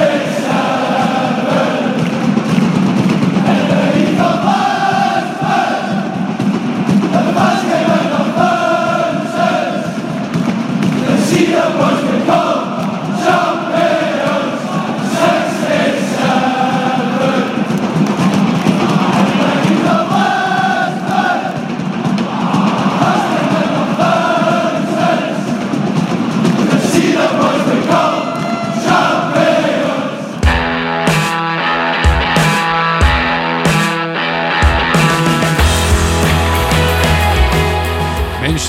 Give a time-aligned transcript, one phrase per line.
[0.00, 0.29] Hey!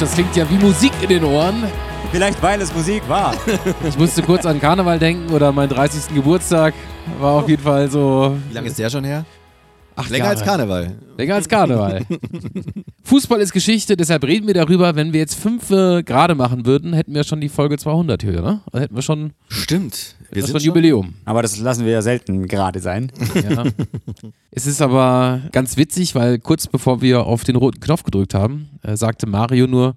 [0.01, 1.63] Das klingt ja wie Musik in den Ohren.
[2.11, 3.35] Vielleicht weil es Musik war.
[3.87, 6.15] Ich musste kurz an Karneval denken oder meinen 30.
[6.15, 6.73] Geburtstag.
[7.19, 8.35] War auf jeden Fall so.
[8.49, 9.25] Wie lange ist der schon her?
[9.95, 10.37] Acht Länger Jahre.
[10.37, 10.95] als Karneval.
[11.17, 12.05] Länger als Karneval.
[13.03, 14.95] Fußball ist Geschichte, deshalb reden wir darüber.
[14.95, 18.41] Wenn wir jetzt fünf äh, gerade machen würden, hätten wir schon die Folge 200 hier,
[18.41, 18.61] ne?
[18.71, 20.15] Also hätten wir schon Stimmt.
[20.31, 21.13] Wir das sind war ein schon- Jubiläum.
[21.25, 23.11] Aber das lassen wir ja selten gerade sein.
[23.35, 23.65] Ja.
[24.51, 28.69] es ist aber ganz witzig, weil kurz bevor wir auf den roten Knopf gedrückt haben,
[28.83, 29.95] äh, sagte Mario nur,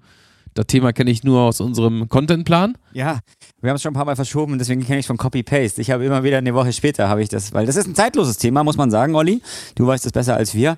[0.55, 2.77] das Thema kenne ich nur aus unserem Contentplan.
[2.93, 3.19] Ja,
[3.61, 5.81] wir haben es schon ein paar Mal verschoben, deswegen kenne ich es von Copy-Paste.
[5.81, 8.37] Ich habe immer wieder eine Woche später habe ich das, weil das ist ein zeitloses
[8.37, 9.41] Thema, muss man sagen, Olli.
[9.75, 10.77] Du weißt es besser als wir,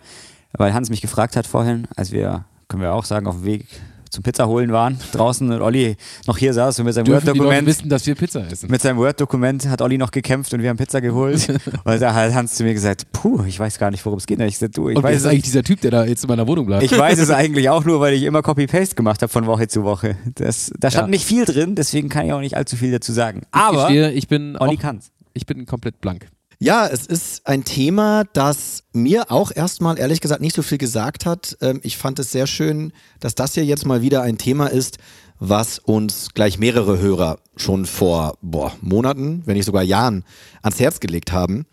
[0.54, 3.68] weil Hans mich gefragt hat vorhin, als wir, können wir auch sagen, auf dem Weg
[4.10, 7.90] zum Pizza holen waren, draußen und Olli noch hier saß und mit seinem Word-Dokument wissen,
[7.90, 8.70] dass wir Pizza essen.
[8.72, 11.48] mit seinem Word-Dokument hat Olli noch gekämpft und wir haben Pizza geholt.
[11.84, 14.40] und da hat Hans zu mir gesagt, puh, ich weiß gar nicht, worum es geht.
[14.42, 16.28] Ich sag, du, ich Und weiß ist es eigentlich dieser Typ, der da jetzt in
[16.30, 16.84] meiner Wohnung bleibt?
[16.84, 19.84] ich weiß es eigentlich auch nur, weil ich immer Copy-Paste gemacht habe von Woche zu
[19.84, 20.18] Woche.
[20.36, 21.12] Das, da stand Ja.
[21.12, 23.42] nicht viel drin, deswegen kann ich auch nicht allzu viel dazu sagen.
[23.44, 25.12] ich Aber gestehe, ich bin Olli kann's.
[25.34, 26.28] ich bin komplett blank.
[26.60, 31.28] Ja, es ist ein Thema, das mir auch erstmal ehrlich gesagt nicht so viel gesagt
[31.28, 31.56] hat.
[31.62, 34.98] Ähm, Ich fand es sehr schön, dass das hier jetzt mal wieder ein Thema ist,
[35.40, 40.24] was uns gleich mehrere Hörer schon vor boah, Monaten, wenn nicht sogar Jahren
[40.64, 41.68] ans Herz gelegt haben.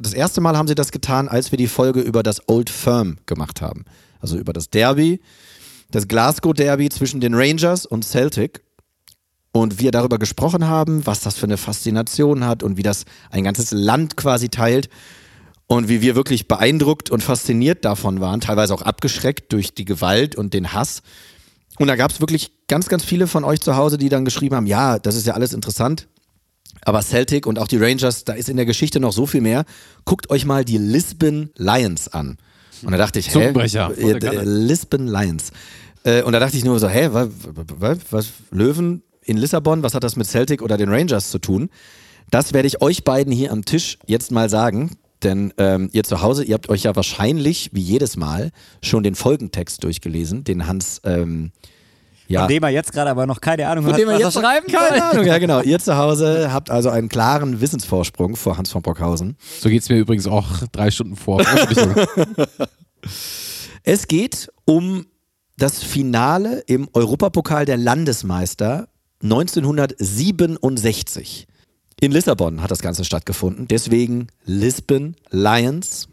[0.00, 3.18] Das erste Mal haben sie das getan, als wir die Folge über das Old Firm
[3.26, 3.86] gemacht haben.
[4.20, 5.20] Also über das Derby,
[5.90, 8.62] das Glasgow Derby zwischen den Rangers und Celtic
[9.52, 13.44] und wir darüber gesprochen haben, was das für eine Faszination hat und wie das ein
[13.44, 14.88] ganzes Land quasi teilt
[15.66, 20.36] und wie wir wirklich beeindruckt und fasziniert davon waren, teilweise auch abgeschreckt durch die Gewalt
[20.36, 21.02] und den Hass.
[21.78, 24.56] Und da gab es wirklich ganz, ganz viele von euch zu Hause, die dann geschrieben
[24.56, 26.08] haben, ja, das ist ja alles interessant,
[26.82, 29.64] aber Celtic und auch die Rangers, da ist in der Geschichte noch so viel mehr.
[30.04, 32.38] Guckt euch mal die Lisbon Lions an.
[32.82, 33.52] Und da dachte ich, hä?
[33.52, 34.44] Äh.
[34.44, 35.50] Lisbon Lions.
[36.04, 37.28] Äh, und da dachte ich nur so, hä, was,
[37.78, 41.70] was, was, Löwen in Lissabon, was hat das mit Celtic oder den Rangers zu tun?
[42.30, 44.90] Das werde ich euch beiden hier am Tisch jetzt mal sagen.
[45.22, 48.50] Denn ähm, ihr zu Hause, ihr habt euch ja wahrscheinlich, wie jedes Mal,
[48.82, 51.50] schon den Folgentext durchgelesen, den Hans, ähm,
[52.28, 54.20] ja, Von dem er jetzt gerade aber noch keine Ahnung von hat, dem er was
[54.22, 55.10] jetzt er schreiben keine kann.
[55.10, 55.62] Ahnung, ja genau.
[55.62, 59.36] Ihr zu Hause habt also einen klaren Wissensvorsprung vor Hans von Brockhausen.
[59.60, 61.42] So geht es mir übrigens auch drei Stunden vor.
[63.84, 65.06] Es geht um
[65.56, 68.88] das Finale im Europapokal der Landesmeister
[69.22, 71.46] 1967.
[72.00, 76.08] In Lissabon hat das Ganze stattgefunden, deswegen Lisbon Lions.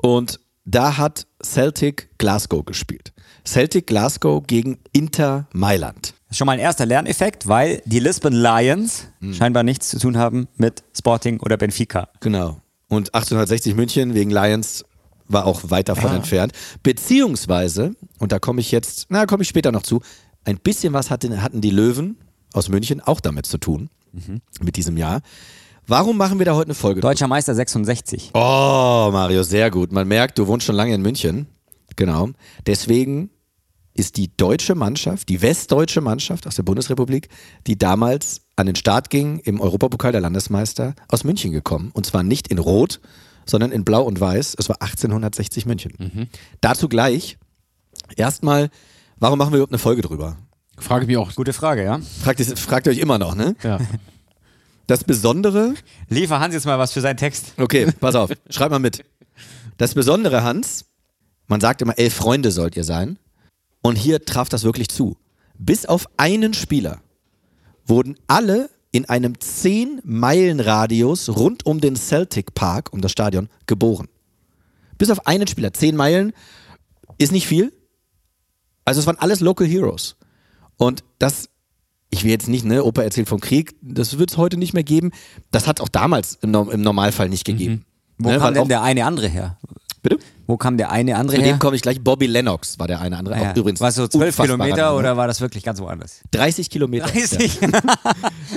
[0.00, 3.12] Und da hat Celtic Glasgow gespielt.
[3.44, 6.14] Celtic Glasgow gegen Inter Mailand.
[6.28, 9.34] Das ist schon mal ein erster Lerneffekt, weil die Lisbon Lions Hm.
[9.34, 12.08] scheinbar nichts zu tun haben mit Sporting oder Benfica.
[12.20, 12.60] Genau.
[12.88, 14.84] Und 1860 München wegen Lions
[15.26, 16.52] war auch weit davon entfernt.
[16.82, 20.00] Beziehungsweise, und da komme ich jetzt, na, komme ich später noch zu,
[20.44, 22.16] ein bisschen was hatten, hatten die Löwen
[22.52, 23.90] aus München auch damit zu tun,
[24.60, 25.20] mit diesem Jahr.
[25.86, 27.00] Warum machen wir da heute eine Folge?
[27.00, 28.30] Deutscher Meister 66.
[28.34, 29.90] Oh, Mario, sehr gut.
[29.90, 31.46] Man merkt, du wohnst schon lange in München.
[31.96, 32.28] Genau.
[32.66, 33.30] Deswegen
[33.94, 37.28] ist die deutsche Mannschaft, die westdeutsche Mannschaft aus der Bundesrepublik,
[37.66, 41.90] die damals an den Start ging im Europapokal der Landesmeister, aus München gekommen.
[41.94, 43.00] Und zwar nicht in Rot,
[43.46, 44.56] sondern in Blau und Weiß.
[44.58, 46.28] Es war 1860 München.
[46.60, 47.38] Dazu gleich.
[48.16, 48.68] Erstmal,
[49.20, 50.36] warum machen wir überhaupt eine Folge drüber?
[50.78, 51.34] Frage mich auch.
[51.34, 51.98] Gute Frage, ja?
[52.22, 53.56] Fragt, ihr- fragt ihr euch immer noch, ne?
[53.62, 53.78] Ja.
[54.86, 55.74] Das Besondere
[56.08, 57.52] Liefer Hans jetzt mal was für seinen Text.
[57.58, 59.04] Okay, pass auf, schreib mal mit.
[59.76, 60.86] Das Besondere, Hans,
[61.46, 63.18] man sagt immer, elf Freunde sollt ihr sein.
[63.82, 65.16] Und hier traf das wirklich zu.
[65.58, 67.00] Bis auf einen Spieler
[67.86, 74.08] wurden alle in einem 10-Meilen-Radius rund um den Celtic Park, um das Stadion, geboren.
[74.96, 75.72] Bis auf einen Spieler.
[75.72, 76.32] 10 Meilen
[77.18, 77.72] ist nicht viel.
[78.88, 80.16] Also es waren alles Local Heroes.
[80.76, 81.48] Und das,
[82.10, 84.84] ich will jetzt nicht, ne, Opa erzählt vom Krieg, das wird es heute nicht mehr
[84.84, 85.10] geben.
[85.50, 87.84] Das hat auch damals im, im Normalfall nicht gegeben.
[88.18, 89.58] Wo Ne, kam denn der eine andere her?
[90.02, 90.18] Bitte?
[90.46, 91.52] Wo kam der eine andere Zu her?
[91.52, 92.00] dem komme ich gleich.
[92.02, 93.34] Bobby Lennox war der eine andere.
[93.34, 93.54] Ah ja.
[93.54, 93.80] Übrigens.
[93.80, 94.96] War es so zwölf Kilometer Name.
[94.96, 96.20] oder war das wirklich ganz woanders?
[96.30, 97.06] 30 Kilometer.
[97.06, 97.60] 30.
[97.60, 97.68] Ja.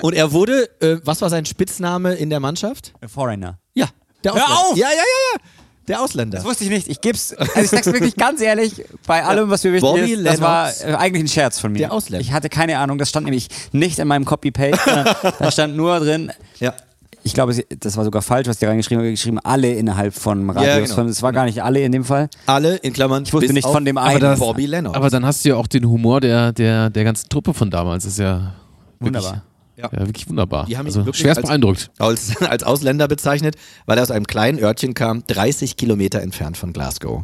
[0.02, 2.94] Und er wurde, äh, was war sein Spitzname in der Mannschaft?
[3.08, 3.60] Foreigner.
[3.74, 3.88] Ja,
[4.24, 4.78] der Hör auf!
[4.78, 5.02] Ja, ja, ja,
[5.34, 5.40] ja.
[5.88, 6.38] Der Ausländer.
[6.38, 6.88] Das wusste ich nicht.
[6.88, 7.34] Ich geb's.
[7.34, 10.66] Also ich sag's wirklich ganz ehrlich, bei allem, was mir wichtig Bobby ist, das war
[10.68, 10.84] Lennox.
[10.84, 11.80] äh, eigentlich ein Scherz von mir.
[11.80, 12.22] Der Ausländer.
[12.22, 16.32] Ich hatte keine Ahnung, das stand nämlich nicht in meinem Copy-Paste, da stand nur drin,
[16.60, 16.74] Ja.
[17.24, 20.90] ich glaube, das war sogar falsch, was die reingeschrieben haben, geschrieben, alle innerhalb von Radius.
[20.92, 21.10] Ja, genau.
[21.10, 22.30] es war gar nicht alle in dem Fall.
[22.46, 23.24] Alle in Klammern.
[23.24, 24.20] Ich wusste bis nicht auf von dem Aber einen.
[24.22, 24.96] das- Bobby Lennox.
[24.96, 28.04] Aber dann hast du ja auch den Humor der, der, der ganzen Truppe von damals.
[28.04, 28.54] Das ist ja
[29.00, 29.42] wirklich, Wunderbar.
[29.78, 29.90] Ja.
[29.92, 30.06] Ja.
[30.06, 30.66] wirklich wunderbar.
[30.66, 31.92] Die haben ihn also wirklich schwerst als- beeindruckt.
[32.00, 36.74] als, als Ausländer bezeichnet, weil er aus einem kleinen Örtchen kam, 30 Kilometer entfernt von
[36.74, 37.24] Glasgow.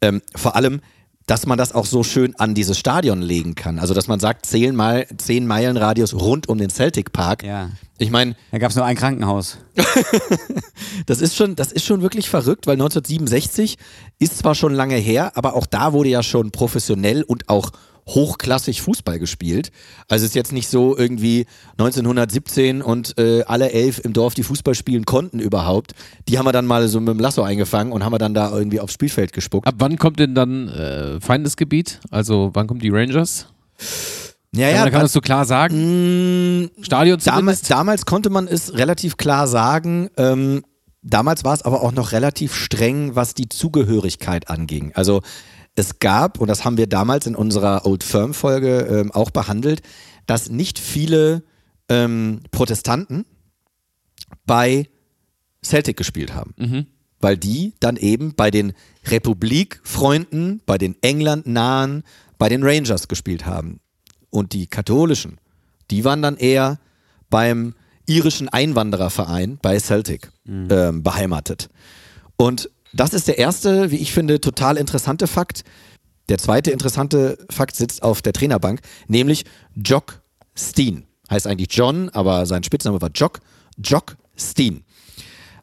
[0.00, 0.80] Ähm, vor allem,
[1.26, 3.78] dass man das auch so schön an dieses Stadion legen kann.
[3.78, 7.44] Also, dass man sagt, 10, Meilen, 10 Meilen Radius rund um den Celtic Park.
[7.44, 7.70] Ja.
[7.98, 9.58] Ich meine, Da gab's nur ein Krankenhaus.
[11.06, 13.76] das ist schon, das ist schon wirklich verrückt, weil 1967
[14.18, 17.70] ist zwar schon lange her, aber auch da wurde ja schon professionell und auch
[18.14, 19.70] hochklassig Fußball gespielt.
[20.08, 24.42] Also es ist jetzt nicht so irgendwie 1917 und äh, alle elf im Dorf, die
[24.42, 25.92] Fußball spielen konnten überhaupt.
[26.28, 28.50] Die haben wir dann mal so mit dem Lasso eingefangen und haben wir dann da
[28.50, 29.66] irgendwie aufs Spielfeld gespuckt.
[29.66, 32.00] Ab wann kommt denn dann äh, Feindesgebiet?
[32.10, 33.46] Also wann kommen die Rangers?
[34.52, 36.70] Ja, Ja, man kann das so klar sagen.
[36.82, 40.10] Stadion damals, damals konnte man es relativ klar sagen.
[40.16, 40.64] Ähm,
[41.02, 44.92] damals war es aber auch noch relativ streng, was die Zugehörigkeit anging.
[44.94, 45.22] Also
[45.76, 49.82] es gab, und das haben wir damals in unserer Old Firm Folge ähm, auch behandelt,
[50.26, 51.42] dass nicht viele
[51.88, 53.24] ähm, Protestanten
[54.46, 54.88] bei
[55.64, 56.54] Celtic gespielt haben.
[57.20, 58.72] Weil die dann eben bei den
[59.06, 62.04] Republikfreunden, bei den England-nahen,
[62.38, 63.80] bei den Rangers gespielt haben.
[64.30, 65.38] Und die katholischen,
[65.90, 66.78] die waren dann eher
[67.28, 67.74] beim
[68.06, 71.68] irischen Einwandererverein bei Celtic ähm, beheimatet.
[72.36, 75.64] Und das ist der erste, wie ich finde, total interessante Fakt.
[76.28, 79.44] Der zweite interessante Fakt sitzt auf der Trainerbank, nämlich
[79.74, 80.22] Jock
[80.56, 81.04] Steen.
[81.28, 83.40] Heißt eigentlich John, aber sein Spitzname war Jock.
[83.76, 84.84] Jock Steen.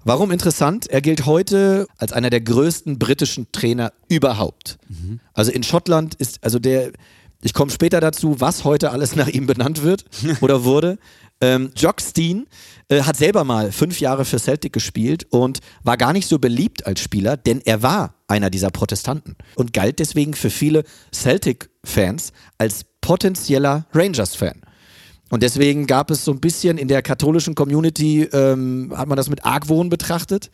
[0.04, 0.88] Warum interessant?
[0.88, 4.78] Er gilt heute als einer der größten britischen Trainer überhaupt.
[5.34, 6.94] Also in Schottland ist, also der,
[7.42, 10.06] ich komme später dazu, was heute alles nach ihm benannt wird
[10.42, 10.98] oder wurde.
[11.42, 12.48] Ähm, Jock Steen
[12.90, 16.86] äh, hat selber mal fünf Jahre für Celtic gespielt und war gar nicht so beliebt
[16.86, 22.86] als Spieler, denn er war einer dieser Protestanten und galt deswegen für viele Celtic-Fans als
[23.02, 24.62] potenzieller Rangers-Fan.
[25.30, 29.30] Und deswegen gab es so ein bisschen in der katholischen Community, ähm, hat man das
[29.30, 30.50] mit Argwohn betrachtet,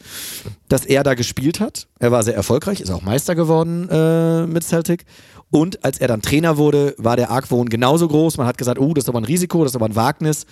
[0.67, 1.87] dass er da gespielt hat.
[1.99, 5.05] Er war sehr erfolgreich, ist auch Meister geworden äh, mit Celtic.
[5.51, 8.37] Und als er dann Trainer wurde, war der Argwohn genauso groß.
[8.37, 10.47] Man hat gesagt, oh, das ist aber ein Risiko, das ist aber ein Wagnis.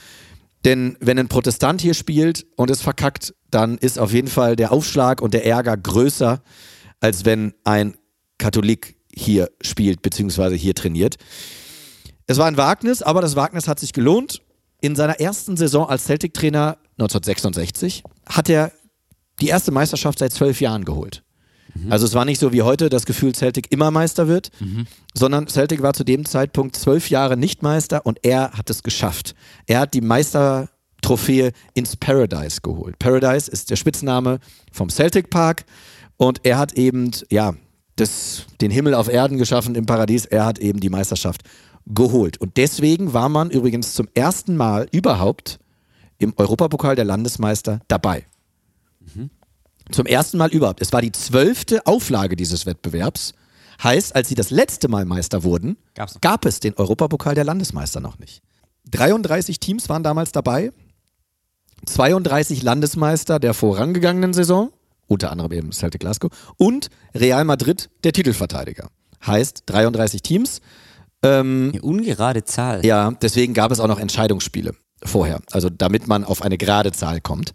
[0.65, 4.71] Denn wenn ein Protestant hier spielt und es verkackt, dann ist auf jeden Fall der
[4.71, 6.41] Aufschlag und der Ärger größer,
[6.99, 7.95] als wenn ein
[8.37, 11.17] Katholik hier spielt, beziehungsweise hier trainiert.
[12.27, 14.41] Es war ein Wagnis, aber das Wagnis hat sich gelohnt.
[14.81, 18.71] In seiner ersten Saison als Celtic-Trainer 1966 hat er
[19.41, 21.23] die erste Meisterschaft seit zwölf Jahren geholt.
[21.89, 24.51] Also es war nicht so wie heute das Gefühl, Celtic immer Meister wird,
[25.13, 29.35] sondern Celtic war zu dem Zeitpunkt zwölf Jahre nicht Meister und er hat es geschafft.
[29.67, 32.99] Er hat die Meistertrophäe ins Paradise geholt.
[32.99, 34.39] Paradise ist der Spitzname
[34.71, 35.65] vom Celtic Park
[36.17, 37.55] und er hat eben, ja,
[37.95, 40.25] das, den Himmel auf Erden geschaffen im Paradies.
[40.25, 41.41] Er hat eben die Meisterschaft
[41.87, 42.39] geholt.
[42.39, 45.59] Und deswegen war man übrigens zum ersten Mal überhaupt
[46.17, 48.25] im Europapokal der Landesmeister dabei.
[49.91, 50.81] Zum ersten Mal überhaupt.
[50.81, 53.33] Es war die zwölfte Auflage dieses Wettbewerbs.
[53.83, 55.77] Heißt, als sie das letzte Mal Meister wurden,
[56.21, 58.41] gab es den Europapokal der Landesmeister noch nicht.
[58.91, 60.71] 33 Teams waren damals dabei.
[61.85, 64.71] 32 Landesmeister der vorangegangenen Saison,
[65.07, 68.89] unter anderem eben Celtic Glasgow, und Real Madrid, der Titelverteidiger.
[69.25, 70.61] Heißt 33 Teams.
[71.23, 72.85] Ähm, Eine ungerade Zahl.
[72.85, 77.21] ja, deswegen gab es auch noch Entscheidungsspiele vorher, also damit man auf eine gerade Zahl
[77.21, 77.53] kommt.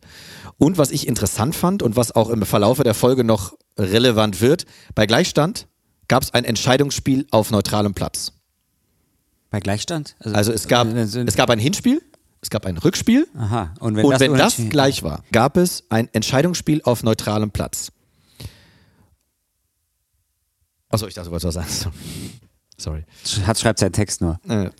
[0.58, 4.64] Und was ich interessant fand und was auch im Verlaufe der Folge noch relevant wird,
[4.94, 5.66] bei Gleichstand
[6.08, 8.32] gab es ein Entscheidungsspiel auf neutralem Platz.
[9.50, 10.16] Bei Gleichstand?
[10.20, 12.00] Also es gab, äh, sind- es gab ein Hinspiel,
[12.40, 13.75] es gab ein Rückspiel Aha.
[13.80, 17.92] Und wenn und das, wenn das gleich war, gab es ein Entscheidungsspiel auf neutralem Platz.
[20.88, 21.92] Achso, ich dachte, du wolltest was sagen.
[22.78, 23.04] Sorry.
[23.46, 24.38] Hat schreibt seinen Text nur.
[24.48, 24.70] Äh,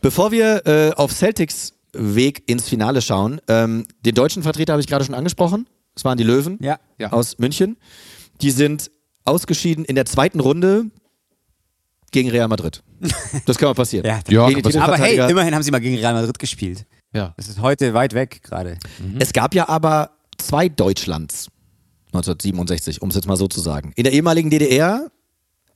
[0.00, 4.86] Bevor wir äh, auf Celtics Weg ins Finale schauen, ähm, den deutschen Vertreter habe ich
[4.86, 5.66] gerade schon angesprochen.
[5.94, 6.78] Es waren die Löwen Ja.
[6.98, 7.12] Ja.
[7.12, 7.76] aus München.
[8.40, 8.90] Die sind
[9.24, 10.86] ausgeschieden in der zweiten Runde
[12.10, 12.82] gegen Real Madrid.
[13.46, 14.06] Das kann mal passieren.
[14.06, 16.86] Ja, Ja, die aber hey, immerhin haben sie mal gegen Real Madrid gespielt.
[17.12, 17.34] Ja.
[17.36, 18.78] Das ist heute weit weg gerade.
[19.18, 21.48] Es gab ja aber zwei Deutschlands
[22.08, 23.92] 1967, um es jetzt mal so zu sagen.
[23.96, 25.10] In der ehemaligen DDR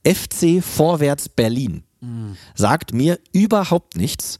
[0.05, 1.83] FC Vorwärts Berlin.
[2.55, 4.39] Sagt mir überhaupt nichts.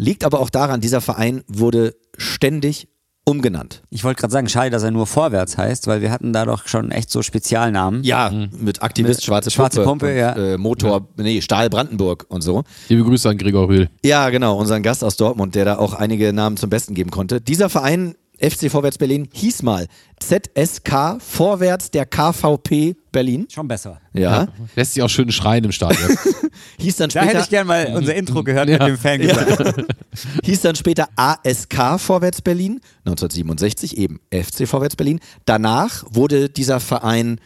[0.00, 2.88] Liegt aber auch daran, dieser Verein wurde ständig
[3.26, 3.82] umgenannt.
[3.90, 6.66] Ich wollte gerade sagen, schade, dass er nur vorwärts heißt, weil wir hatten da doch
[6.66, 8.02] schon echt so Spezialnamen.
[8.02, 10.54] Ja, mit Aktivist Schwarze Schwarze Pumpe, Pumpe, und, ja.
[10.54, 12.64] äh, Motor, nee, Stahl Brandenburg und so.
[12.88, 13.90] Liebe Grüße an Gregor Rühl.
[14.02, 17.42] Ja, genau, unseren Gast aus Dortmund, der da auch einige Namen zum Besten geben konnte.
[17.42, 19.86] Dieser Verein, FC Vorwärts Berlin, hieß mal
[20.18, 23.46] ZSK Vorwärts der KVP Berlin.
[23.52, 24.00] Schon besser.
[24.12, 24.48] Ja.
[24.76, 26.16] Lässt sich auch schön schreien im Stadion.
[26.78, 28.78] Hieß dann Da hätte später, ich gern mal unser Intro gehört Ja.
[28.78, 29.86] mit dem Fangesang.
[30.44, 35.20] hieß dann später ASK Vorwärts Berlin, 1967 eben FC Vorwärts Berlin.
[35.44, 37.40] Danach wurde dieser Verein,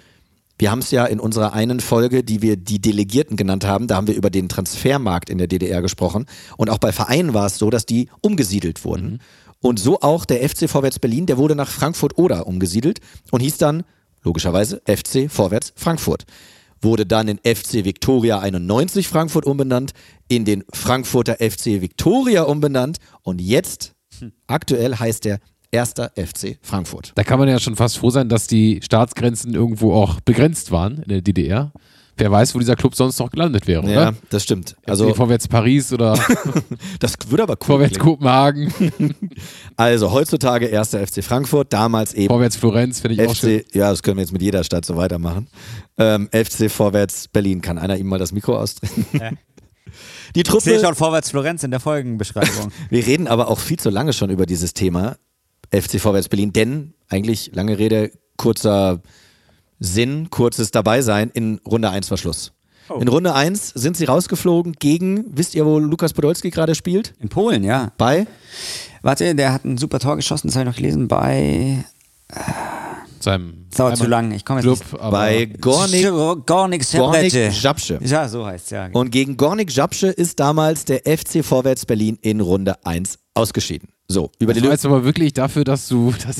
[0.58, 3.96] wir haben es ja in unserer einen Folge, die wir die Delegierten genannt haben, da
[3.96, 6.26] haben wir über den Transfermarkt in der DDR gesprochen.
[6.56, 9.20] Und auch bei Vereinen war es so, dass die umgesiedelt wurden.
[9.60, 13.82] Und so auch der FC Vorwärts Berlin, der wurde nach Frankfurt-Oder umgesiedelt und hieß dann
[14.24, 16.24] logischerweise FC Vorwärts Frankfurt.
[16.82, 19.92] Wurde dann in FC Viktoria 91 Frankfurt umbenannt,
[20.28, 23.94] in den Frankfurter FC Viktoria umbenannt und jetzt,
[24.46, 25.38] aktuell heißt der
[25.70, 27.12] erster FC Frankfurt.
[27.14, 30.98] Da kann man ja schon fast froh sein, dass die Staatsgrenzen irgendwo auch begrenzt waren
[30.98, 31.72] in der DDR.
[32.16, 34.14] Wer weiß, wo dieser Club sonst noch gelandet wäre, Ja, oder?
[34.30, 34.76] das stimmt.
[34.86, 36.16] Also vorwärts Paris oder
[37.00, 38.04] das würde aber cool vorwärts klingen.
[38.18, 38.72] Kopenhagen,
[39.76, 43.60] Also heutzutage erster FC Frankfurt, damals eben vorwärts Florenz, finde ich auch schön.
[43.60, 45.48] FC, ja, das können wir jetzt mit jeder Stadt so weitermachen.
[45.98, 47.60] Ähm, FC Vorwärts Berlin.
[47.60, 49.06] Kann einer ihm mal das Mikro ausdrehen?
[49.12, 52.72] Die Ich sehe Truppe, schon vorwärts Florenz in der Folgenbeschreibung.
[52.90, 55.16] wir reden aber auch viel zu lange schon über dieses Thema
[55.72, 59.00] FC Vorwärts Berlin, denn eigentlich lange Rede, kurzer
[59.78, 61.30] Sinn, kurzes Dabeisein.
[61.34, 62.52] In Runde 1 war Schluss.
[62.88, 62.98] Oh.
[63.00, 67.14] In Runde 1 sind sie rausgeflogen gegen, wisst ihr, wo Lukas Podolski gerade spielt?
[67.18, 67.92] In Polen, ja.
[67.96, 68.26] Bei?
[69.02, 71.84] Warte, der hat ein super Tor geschossen, das habe ich noch gelesen, bei.
[73.20, 76.06] Seinem Das dauert zu lang, ich komme jetzt Club, aber Bei Gornik,
[76.44, 77.32] Gornik Gornik.
[77.52, 77.98] Żabce.
[78.02, 78.88] Ja, so heißt es, ja.
[78.92, 83.93] Und gegen Gornik Żabce ist damals der FC Vorwärts Berlin in Runde 1 ausgeschieden.
[84.06, 84.72] So, über die das Löwen.
[84.72, 86.36] jetzt aber wirklich dafür, dass du das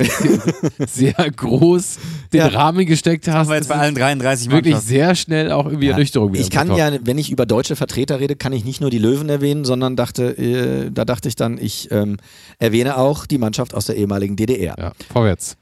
[0.95, 1.97] sehr groß
[2.33, 2.47] den Ja.
[2.49, 3.47] Rahmen gesteckt hast.
[3.47, 4.89] Aber jetzt bei allen 33 wirklich Mannschaften.
[4.89, 8.37] sehr schnell auch irgendwie Ernüchterung wieder Ich kann ja, wenn ich über deutsche Vertreter rede,
[8.37, 11.91] kann ich nicht nur die Löwen erwähnen, sondern dachte, äh, da dachte ich dann, ich
[11.91, 12.19] ähm,
[12.59, 14.75] erwähne auch die Mannschaft aus der ehemaligen DDR.
[14.79, 15.57] Ja, vorwärts.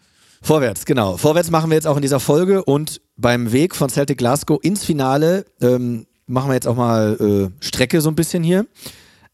[0.45, 1.17] Vorwärts, genau.
[1.17, 4.85] Vorwärts machen wir jetzt auch in dieser Folge und beim Weg von Celtic Glasgow ins
[4.85, 8.67] Finale ähm, machen wir jetzt auch mal äh, Strecke so ein bisschen hier.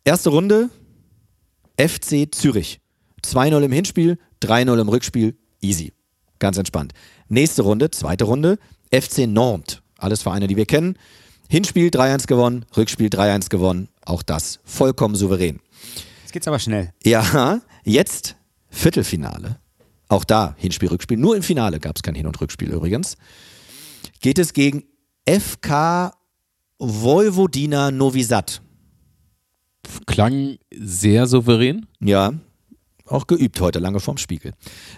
[0.05, 0.69] Erste Runde,
[1.79, 2.81] FC Zürich.
[3.25, 5.93] 2-0 im Hinspiel, 3-0 im Rückspiel, easy.
[6.39, 6.93] Ganz entspannt.
[7.29, 8.59] Nächste Runde, zweite Runde,
[8.93, 9.83] FC Nantes.
[9.97, 10.97] Alles Vereine, die wir kennen.
[11.49, 13.89] Hinspiel 3-1 gewonnen, Rückspiel 3-1 gewonnen.
[14.05, 15.61] Auch das vollkommen souverän.
[16.23, 16.93] Jetzt geht's aber schnell.
[17.05, 18.37] Ja, jetzt
[18.71, 19.59] Viertelfinale.
[20.09, 21.17] Auch da Hinspiel, Rückspiel.
[21.17, 23.17] Nur im Finale gab es kein Hin- und Rückspiel übrigens.
[24.21, 24.85] Geht es gegen
[25.27, 26.13] FK
[26.79, 28.63] Vojvodina Novi Sad.
[30.07, 31.87] Klang sehr souverän.
[32.01, 32.33] Ja,
[33.11, 34.53] auch geübt heute, lange vorm Spiegel.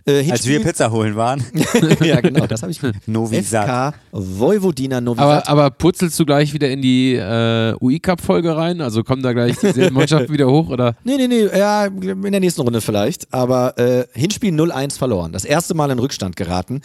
[0.05, 1.45] Äh, Als wir Pizza holen waren.
[2.05, 3.43] ja, genau, das habe ich Novi.
[3.43, 8.81] FK Vojvodina Novi Aber, aber purzelst du gleich wieder in die äh, UI-Cup-Folge rein?
[8.81, 10.69] Also kommen da gleich dieselben Mannschaften wieder hoch?
[10.69, 10.97] Oder?
[11.05, 13.33] Nee, nee, nee, ja, in der nächsten Runde vielleicht.
[13.33, 15.33] Aber äh, Hinspiel 0-1 verloren.
[15.33, 16.81] Das erste Mal in Rückstand geraten.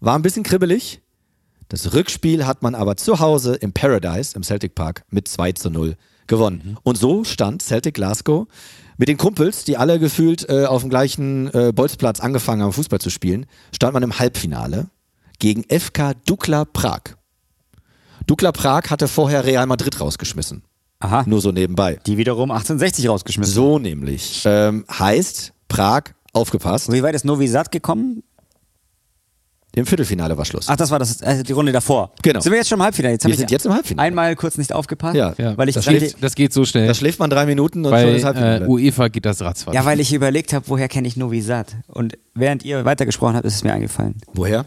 [0.00, 1.00] War ein bisschen kribbelig.
[1.68, 5.70] Das Rückspiel hat man aber zu Hause im Paradise, im Celtic Park, mit 2 zu
[5.70, 5.96] 0
[6.28, 6.76] gewonnen.
[6.82, 8.46] Und so stand Celtic Glasgow
[8.96, 13.00] mit den Kumpels, die alle gefühlt äh, auf dem gleichen äh, Bolzplatz angefangen haben, Fußball
[13.00, 14.88] zu spielen, stand man im Halbfinale
[15.38, 17.00] gegen FK Dukla Prag.
[18.26, 20.62] Dukla Prag hatte vorher Real Madrid rausgeschmissen.
[21.00, 21.24] Aha.
[21.26, 21.98] Nur so nebenbei.
[22.06, 23.54] Die wiederum 1860 rausgeschmissen.
[23.54, 24.42] So nämlich.
[24.44, 28.22] Ähm, heißt, Prag, aufgepasst, Und wie weit ist Novi Sad gekommen?
[29.74, 30.66] Im Viertelfinale war Schluss.
[30.68, 32.12] Ach, das war das, äh, die Runde davor.
[32.22, 32.40] Genau.
[32.40, 33.14] Sind wir jetzt schon im Halbfinale?
[33.14, 34.06] Jetzt Wir ich sind jetzt im Halbfinale.
[34.08, 35.14] Einmal kurz nicht aufgepasst.
[35.14, 35.34] Ja.
[35.38, 36.86] Ja, Weil ich das, geht, das geht so schnell.
[36.86, 38.64] da schläft man drei Minuten und schon Bei ist Halbfinale.
[38.64, 39.74] äh, UEFA geht das ratzfatz.
[39.74, 41.76] Ja, weil ich überlegt habe, woher kenne ich Novi Sad?
[41.88, 44.16] Und während ihr weitergesprochen habt, ist es mir eingefallen.
[44.32, 44.64] Woher?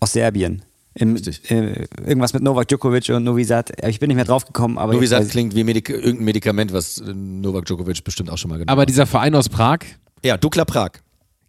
[0.00, 0.62] Aus Serbien.
[0.94, 1.50] Im, Richtig.
[1.50, 3.70] äh, irgendwas mit Novak Djokovic und Novi Sad.
[3.86, 7.12] Ich bin nicht mehr draufgekommen, aber weiß ich- klingt wie Medik irgendein Medikament, was äh,
[7.12, 8.88] Novak Djokovic bestimmt auch schon mal genommen Aber hat.
[8.88, 9.80] dieser Verein aus Prag,
[10.24, 10.92] Ja, Dukla Prag.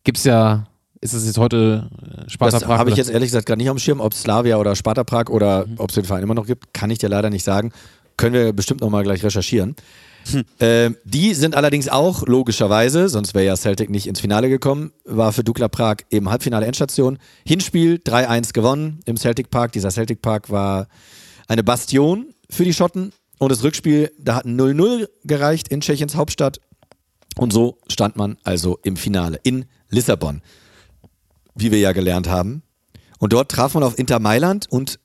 [0.03, 0.67] gibt's ja,
[1.01, 2.77] ist das jetzt heute äh, Sparta Das Prag?
[2.77, 5.29] habe ich jetzt ehrlich gesagt gerade nicht dem Schirm, ob es Slavia oder Sparta Prag
[5.29, 7.71] oder ob es den Verein immer noch gibt, kann ich dir leider nicht sagen.
[8.17, 9.75] Können wir bestimmt nochmal gleich recherchieren.
[10.59, 15.31] äh, die sind allerdings auch logischerweise, sonst wäre ja Celtic nicht ins Finale gekommen, war
[15.31, 17.17] für Dukla Prag eben Halbfinale Endstation.
[17.45, 19.71] Hinspiel 3-1 gewonnen im Celtic Park.
[19.73, 20.87] Dieser Celtic Park war
[21.47, 23.13] eine Bastion für die Schotten.
[23.39, 26.59] Und das Rückspiel, da hat 0-0 gereicht in Tschechiens Hauptstadt.
[27.37, 30.41] Und so stand man also im Finale in Lissabon,
[31.57, 32.63] wie wir ja gelernt haben.
[33.19, 34.99] Und dort traf man auf Inter Mailand und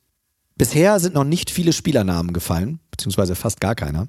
[0.56, 4.08] bisher sind noch nicht viele Spielernamen gefallen, beziehungsweise fast gar keiner.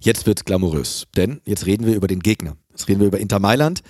[0.00, 2.56] Jetzt wird's glamourös, denn jetzt reden wir über den Gegner.
[2.70, 3.82] Jetzt reden wir über Inter Mailand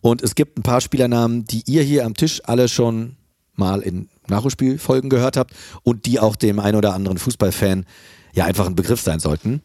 [0.00, 3.16] und es gibt ein paar Spielernamen, die ihr hier am Tisch alle schon
[3.54, 7.86] mal in Nachholspielfolgen gehört habt und die auch dem ein oder anderen Fußballfan
[8.34, 9.62] ja einfach ein Begriff sein sollten.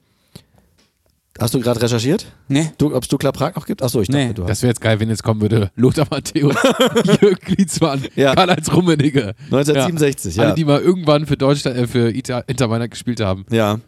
[1.40, 2.26] Hast du gerade recherchiert?
[2.48, 2.72] Nee.
[2.78, 3.82] Du, Ob es Dukla Prag noch gibt?
[3.82, 4.34] Achso, ich dachte, Nee.
[4.34, 4.50] du hast.
[4.50, 6.56] Das wäre jetzt geil, wenn jetzt kommen würde Lothar Matthäus,
[7.22, 8.36] Jörg Klinsmann, Ja.
[8.36, 9.36] Karl-Heinz Rummenigge.
[9.46, 10.44] 1967, ja.
[10.44, 13.46] Alle, die mal irgendwann für Deutschland, äh, für Ita- Inter Mailand gespielt haben.
[13.52, 13.80] Ja.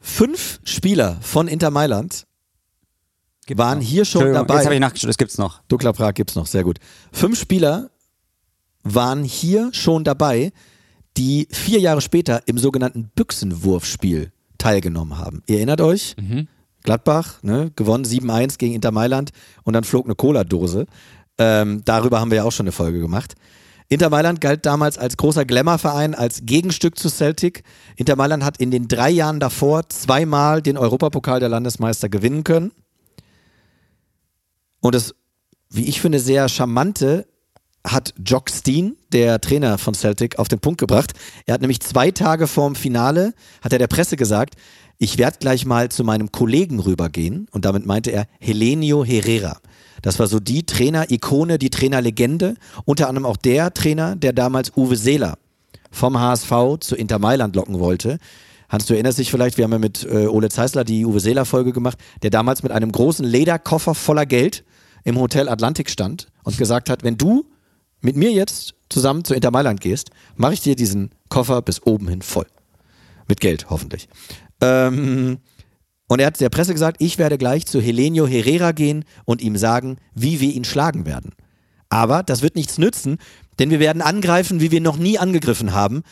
[0.00, 2.26] Fünf Spieler von Inter Mailand
[3.54, 4.54] waren hier schon dabei.
[4.56, 5.62] Jetzt habe ich nachgeschaut, das gibt's noch.
[5.68, 6.78] Dukla Prag gibt's noch, sehr gut.
[7.12, 7.90] Fünf Spieler
[8.82, 10.52] waren hier schon dabei,
[11.16, 15.42] die vier Jahre später im sogenannten Büchsenwurfspiel teilgenommen haben.
[15.46, 16.14] Ihr erinnert euch?
[16.82, 19.30] Gladbach, ne, gewonnen 7-1 gegen Inter Mailand
[19.64, 20.86] und dann flog eine Cola-Dose.
[21.38, 23.34] Ähm, darüber haben wir ja auch schon eine Folge gemacht.
[23.88, 27.62] Inter Mailand galt damals als großer Glamour-Verein, als Gegenstück zu Celtic.
[27.96, 32.72] Inter Mailand hat in den drei Jahren davor zweimal den Europapokal der Landesmeister gewinnen können.
[34.80, 35.14] Und das,
[35.70, 37.26] wie ich finde, sehr charmante
[37.86, 41.12] hat Jock Steen, der Trainer von Celtic, auf den Punkt gebracht.
[41.46, 44.56] Er hat nämlich zwei Tage vorm Finale, hat er der Presse gesagt,
[44.98, 47.48] ich werde gleich mal zu meinem Kollegen rübergehen.
[47.50, 49.58] Und damit meinte er Helenio Herrera.
[50.02, 52.54] Das war so die Trainer-Ikone, die Trainerlegende.
[52.84, 55.38] Unter anderem auch der Trainer, der damals Uwe Seeler
[55.90, 58.18] vom HSV zu Inter Mailand locken wollte.
[58.68, 61.72] Hans, du erinnerst dich vielleicht, wir haben ja mit äh, Ole Zeisler die Uwe Seeler-Folge
[61.72, 64.64] gemacht, der damals mit einem großen Lederkoffer voller Geld
[65.04, 67.44] im Hotel Atlantik stand und gesagt hat, wenn du
[68.00, 72.08] mit mir jetzt zusammen zu Inter Mailand gehst, mache ich dir diesen Koffer bis oben
[72.08, 72.46] hin voll.
[73.28, 74.08] Mit Geld, hoffentlich.
[74.60, 75.38] Ähm,
[76.08, 79.56] und er hat der Presse gesagt, ich werde gleich zu Helenio Herrera gehen und ihm
[79.56, 81.32] sagen, wie wir ihn schlagen werden.
[81.88, 83.18] Aber das wird nichts nützen,
[83.58, 86.02] denn wir werden angreifen, wie wir noch nie angegriffen haben.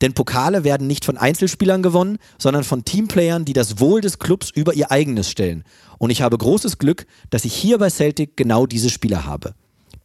[0.00, 4.50] Denn Pokale werden nicht von Einzelspielern gewonnen, sondern von Teamplayern, die das Wohl des Clubs
[4.50, 5.62] über ihr eigenes stellen.
[5.98, 9.54] Und ich habe großes Glück, dass ich hier bei Celtic genau diese Spieler habe.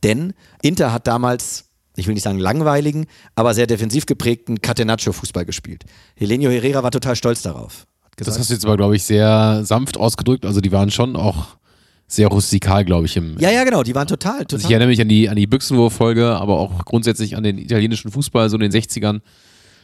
[0.03, 5.83] Denn Inter hat damals, ich will nicht sagen langweiligen, aber sehr defensiv geprägten Catenaccio-Fußball gespielt.
[6.15, 7.85] Helenio Herrera war total stolz darauf.
[8.03, 10.45] Hat Das gesagt, hast du jetzt aber, glaube ich, sehr sanft ausgedrückt.
[10.45, 11.57] Also die waren schon auch
[12.07, 13.15] sehr rustikal, glaube ich.
[13.15, 14.71] Im, ja, ja, genau, die waren total, also ich total.
[14.71, 18.57] erinnere mich an die, an die Büchsenwurf-Folge, aber auch grundsätzlich an den italienischen Fußball, so
[18.57, 19.21] in den 60ern.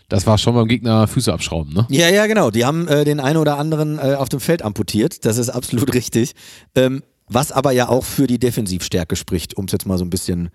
[0.10, 1.88] Das war schon beim Gegner Füße abschrauben, ne?
[1.89, 2.51] Ja, ja, genau.
[2.51, 5.25] Die haben äh, den einen oder anderen äh, auf dem Feld amputiert.
[5.25, 6.34] Das ist absolut richtig.
[6.75, 10.09] Ähm, was aber ja auch für die Defensivstärke spricht, um es jetzt mal so ein
[10.09, 10.49] bisschen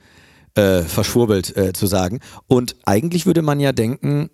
[0.54, 2.20] äh, verschwurbelt äh, zu sagen.
[2.46, 4.30] Und eigentlich würde man ja denken,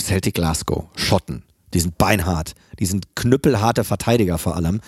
[0.00, 1.44] Celtic Glasgow, Schotten,
[1.74, 4.80] die sind beinhart, die sind knüppelharte Verteidiger vor allem.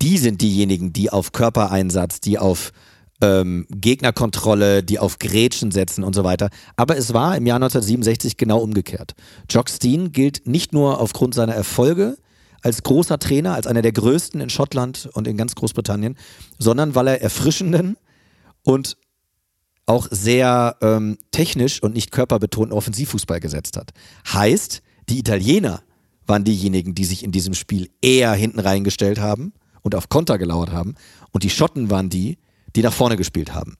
[0.00, 2.72] Die sind diejenigen, die auf Körpereinsatz, die auf
[3.20, 6.50] ähm, Gegnerkontrolle, die auf Grätschen setzen und so weiter.
[6.76, 9.14] Aber es war im Jahr 1967 genau umgekehrt.
[9.48, 12.16] Jock Steen gilt nicht nur aufgrund seiner Erfolge
[12.62, 16.16] als großer Trainer, als einer der größten in Schottland und in ganz Großbritannien,
[16.58, 17.96] sondern weil er erfrischenden
[18.62, 18.96] und
[19.86, 23.90] auch sehr ähm, technisch und nicht körperbetonten Offensivfußball gesetzt hat.
[24.32, 25.82] Heißt, die Italiener
[26.26, 30.70] waren diejenigen, die sich in diesem Spiel eher hinten reingestellt haben und auf Konter gelauert
[30.70, 30.94] haben.
[31.32, 32.38] Und die Schotten waren die,
[32.76, 33.76] die nach vorne gespielt haben.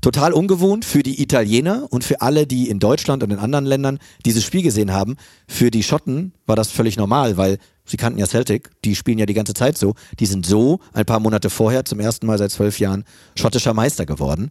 [0.00, 3.98] Total ungewohnt für die Italiener und für alle, die in Deutschland und in anderen Ländern
[4.26, 5.16] dieses Spiel gesehen haben.
[5.46, 9.26] Für die Schotten war das völlig normal, weil sie kannten ja Celtic, die spielen ja
[9.26, 9.94] die ganze Zeit so.
[10.18, 13.04] Die sind so ein paar Monate vorher zum ersten Mal seit zwölf Jahren
[13.36, 14.50] schottischer Meister geworden.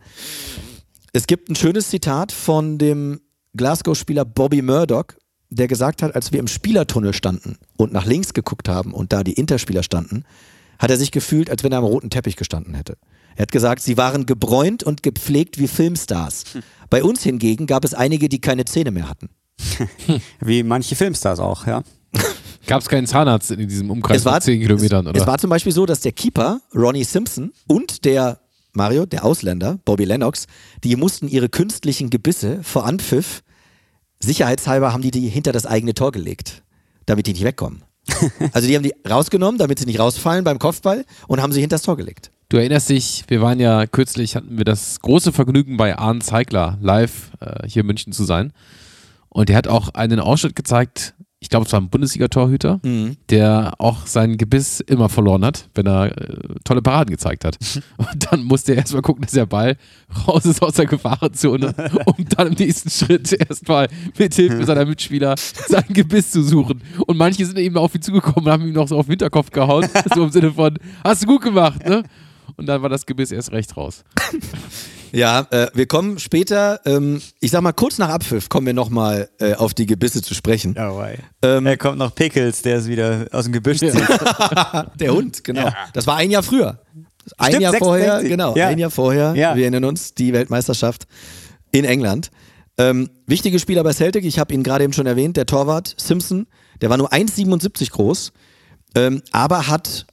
[1.13, 3.21] Es gibt ein schönes Zitat von dem
[3.55, 5.05] Glasgow-Spieler Bobby Murdoch,
[5.49, 9.23] der gesagt hat, als wir im Spielertunnel standen und nach links geguckt haben und da
[9.23, 10.25] die Interspieler standen,
[10.79, 12.97] hat er sich gefühlt, als wenn er am roten Teppich gestanden hätte.
[13.35, 16.45] Er hat gesagt, sie waren gebräunt und gepflegt wie Filmstars.
[16.89, 19.29] Bei uns hingegen gab es einige, die keine Zähne mehr hatten.
[20.39, 21.83] Wie manche Filmstars auch, ja.
[22.65, 25.19] Gab es keinen Zahnarzt in diesem Umkreis Es war, von 10 Kilometern, oder?
[25.19, 28.39] es war zum Beispiel so, dass der Keeper, Ronnie Simpson, und der
[28.73, 30.47] Mario, der Ausländer, Bobby Lennox,
[30.83, 33.43] die mussten ihre künstlichen Gebisse vor Anpfiff,
[34.19, 36.63] sicherheitshalber haben die die hinter das eigene Tor gelegt,
[37.05, 37.83] damit die nicht wegkommen.
[38.51, 41.75] Also die haben die rausgenommen, damit sie nicht rausfallen beim Kopfball und haben sie hinter
[41.75, 42.31] das Tor gelegt.
[42.49, 46.77] Du erinnerst dich, wir waren ja kürzlich, hatten wir das große Vergnügen bei Arne Zeigler
[46.81, 48.53] live äh, hier in München zu sein.
[49.29, 51.15] Und der hat auch einen Ausschnitt gezeigt.
[51.43, 53.17] Ich glaube, es war ein Bundesliga-Torhüter, Mhm.
[53.29, 57.57] der auch sein Gebiss immer verloren hat, wenn er äh, tolle Paraden gezeigt hat.
[57.97, 59.75] Und dann musste er erstmal gucken, dass der Ball
[60.25, 61.73] raus ist aus der Gefahrenzone,
[62.05, 65.35] um dann im nächsten Schritt erstmal mit Hilfe seiner Mitspieler
[65.67, 66.81] sein Gebiss zu suchen.
[67.05, 69.51] Und manche sind eben auf ihn zugekommen und haben ihm noch so auf den Hinterkopf
[69.51, 72.03] gehauen, so im Sinne von, hast du gut gemacht, ne?
[72.55, 74.03] Und dann war das Gebiss erst recht raus.
[75.13, 79.29] Ja, äh, wir kommen später, ähm, ich sag mal kurz nach Abpfiff, kommen wir nochmal
[79.39, 80.75] äh, auf die Gebisse zu sprechen.
[80.77, 81.19] Oh, wei.
[81.43, 83.93] Ähm, da kommt noch Pickles, der es wieder aus dem Gebüsch zieht.
[84.99, 85.69] Der Hund, genau.
[85.93, 86.79] Das war ein Jahr früher.
[87.37, 87.79] Ein Stimmt, Jahr 66.
[87.79, 88.67] vorher, genau, Ja.
[88.69, 89.35] ein Jahr vorher.
[89.35, 89.55] Ja.
[89.55, 91.05] Wir erinnern uns, die Weltmeisterschaft
[91.71, 92.31] in England.
[92.79, 96.47] Ähm, wichtige Spieler bei Celtic, ich habe ihn gerade eben schon erwähnt, der Torwart Simpson,
[96.81, 98.33] der war nur 1,77 groß,
[98.95, 100.07] ähm, aber hat,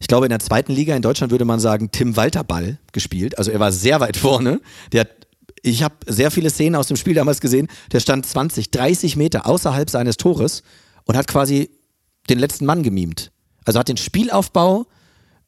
[0.00, 3.38] ich glaube in der zweiten Liga in Deutschland würde man sagen, Tim Walter Ball gespielt.
[3.38, 4.60] Also er war sehr weit vorne.
[4.92, 5.10] Der hat,
[5.62, 7.68] ich habe sehr viele Szenen aus dem Spiel damals gesehen.
[7.92, 10.62] Der stand 20, 30 Meter außerhalb seines Tores
[11.04, 11.70] und hat quasi
[12.30, 13.32] den letzten Mann gemimt.
[13.64, 14.86] Also hat den Spielaufbau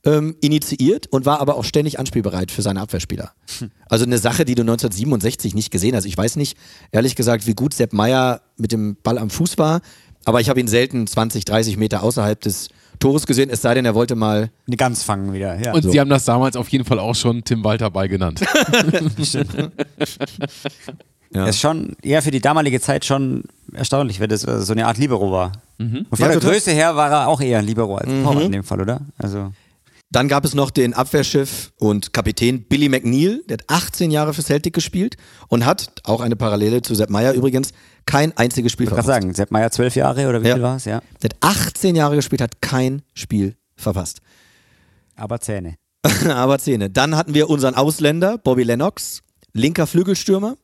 [0.05, 3.33] ähm, initiiert und war aber auch ständig anspielbereit für seine Abwehrspieler.
[3.89, 6.05] Also eine Sache, die du 1967 nicht gesehen hast.
[6.05, 6.57] Ich weiß nicht,
[6.93, 9.81] ehrlich gesagt, wie gut Sepp Meier mit dem Ball am Fuß war,
[10.25, 13.87] aber ich habe ihn selten 20, 30 Meter außerhalb des Tores gesehen, es sei denn,
[13.87, 14.51] er wollte mal.
[14.67, 15.59] Eine Gans fangen wieder.
[15.59, 15.73] Ja.
[15.73, 18.41] Und sie haben das damals auf jeden Fall auch schon Tim Walter Ball genannt.
[21.33, 21.47] Ja.
[21.47, 24.87] Das ist schon eher für die damalige Zeit schon erstaunlich, wenn das äh, so eine
[24.87, 25.53] Art Libero war.
[25.79, 26.51] Und von Ja, der total.
[26.55, 29.01] Größe her war er auch eher ein Libero als Torwart in dem Fall, oder?
[29.17, 29.53] Also
[30.11, 34.43] Dann gab es noch den Abwehrschiff und Kapitän Billy McNeil, der hat 18 Jahre für
[34.43, 37.71] Celtic gespielt und hat, auch eine Parallele zu Sepp Meier übrigens,
[38.07, 39.23] kein einziges Spiel ich kann verpasst.
[39.23, 40.55] sagen, Sepp Meier zwölf Jahre oder wie Ja.
[40.55, 40.85] viel war es?
[40.85, 41.03] Ja.
[41.23, 44.21] Hat 18 Jahre gespielt, hat kein Spiel verpasst.
[45.17, 45.77] Aber Zähne.
[46.29, 46.91] Aber Zähne.
[46.91, 49.21] Dann hatten wir unseren Ausländer, Bobby Lennox,
[49.53, 50.57] linker Flügelstürmer.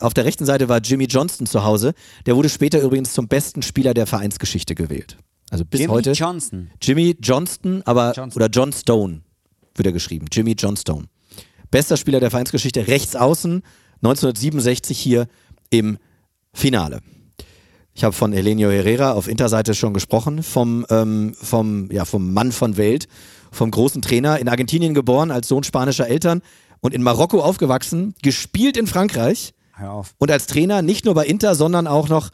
[0.00, 1.92] Auf der rechten Seite war Jimmy Johnston zu Hause.
[2.24, 5.18] Der wurde später übrigens zum besten Spieler der Vereinsgeschichte gewählt.
[5.50, 6.12] Also bis Jimmy heute.
[6.12, 6.70] Johnson.
[6.80, 8.42] Jimmy Johnston, aber Johnston.
[8.42, 9.20] oder John Stone
[9.74, 10.26] wird er geschrieben.
[10.32, 11.06] Jimmy John Stone.
[11.70, 13.62] Bester Spieler der Vereinsgeschichte, rechts außen,
[14.02, 15.26] 1967 hier
[15.68, 15.98] im
[16.52, 17.00] Finale.
[17.92, 22.52] Ich habe von Elenio Herrera auf Interseite schon gesprochen, vom, ähm, vom, ja, vom Mann
[22.52, 23.08] von Welt,
[23.50, 26.40] vom großen Trainer, in Argentinien geboren als Sohn spanischer Eltern
[26.80, 30.14] und in Marokko aufgewachsen, gespielt in Frankreich Hör auf.
[30.18, 32.30] und als Trainer nicht nur bei Inter, sondern auch noch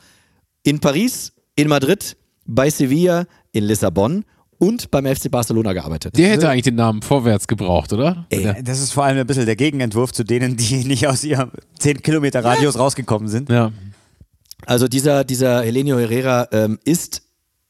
[0.62, 4.24] in Paris, in Madrid, bei Sevilla, in Lissabon
[4.58, 6.16] und beim FC Barcelona gearbeitet.
[6.16, 8.26] Der hätte eigentlich den Namen vorwärts gebraucht, oder?
[8.30, 8.52] Ey, Ja.
[8.62, 12.02] Das ist vor allem ein bisschen der Gegenentwurf zu denen, die nicht aus ihrem 10
[12.02, 13.48] Kilometer Radius rausgekommen sind.
[13.48, 13.72] ja.
[14.64, 17.22] Also dieser, dieser Helenio Herrera ähm, ist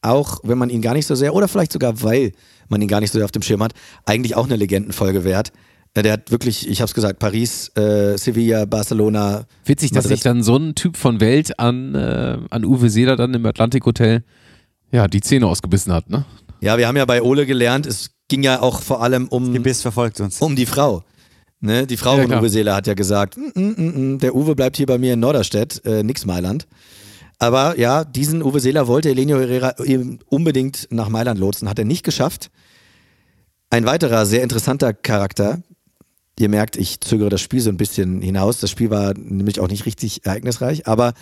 [0.02, 2.32] auch, wenn man ihn gar nicht so sehr, oder vielleicht sogar weil
[2.68, 3.72] man ihn gar nicht so sehr auf dem Schirm hat,
[4.04, 5.52] eigentlich auch eine Legendenfolge wert.
[5.94, 9.46] Äh, Der hat wirklich, ich habe es gesagt, Paris, äh, Sevilla, Barcelona.
[9.64, 10.18] Witzig, dass Madrid.
[10.18, 13.84] sich dann so ein Typ von Welt an, äh, an Uwe Seeler dann im Atlantik
[13.86, 14.22] Hotel
[14.92, 16.24] ja, die Zähne ausgebissen hat, ne?
[16.60, 19.82] Ja, wir haben ja bei Ole gelernt, es ging ja auch vor allem um, Gebiss
[19.82, 20.40] verfolgt uns.
[20.40, 21.02] um die Frau.
[21.60, 21.86] Ne?
[21.86, 22.38] Die Frau Ja, von.
[22.38, 25.14] Uwe Seeler hat ja gesagt, "Mm, mm, mm, mm, der Uwe bleibt hier bei mir
[25.14, 26.66] in Norderstedt, äh, nix Mailand.
[27.38, 31.84] Aber ja, diesen Uwe Seeler wollte Elenio Herrera eben unbedingt nach Mailand lotsen, hat er
[31.84, 32.50] nicht geschafft.
[33.70, 35.60] Ein weiterer sehr interessanter Charakter,
[36.38, 39.68] ihr merkt, ich zögere das Spiel so ein bisschen hinaus, das Spiel war nämlich auch
[39.68, 41.12] nicht richtig ereignisreich, aber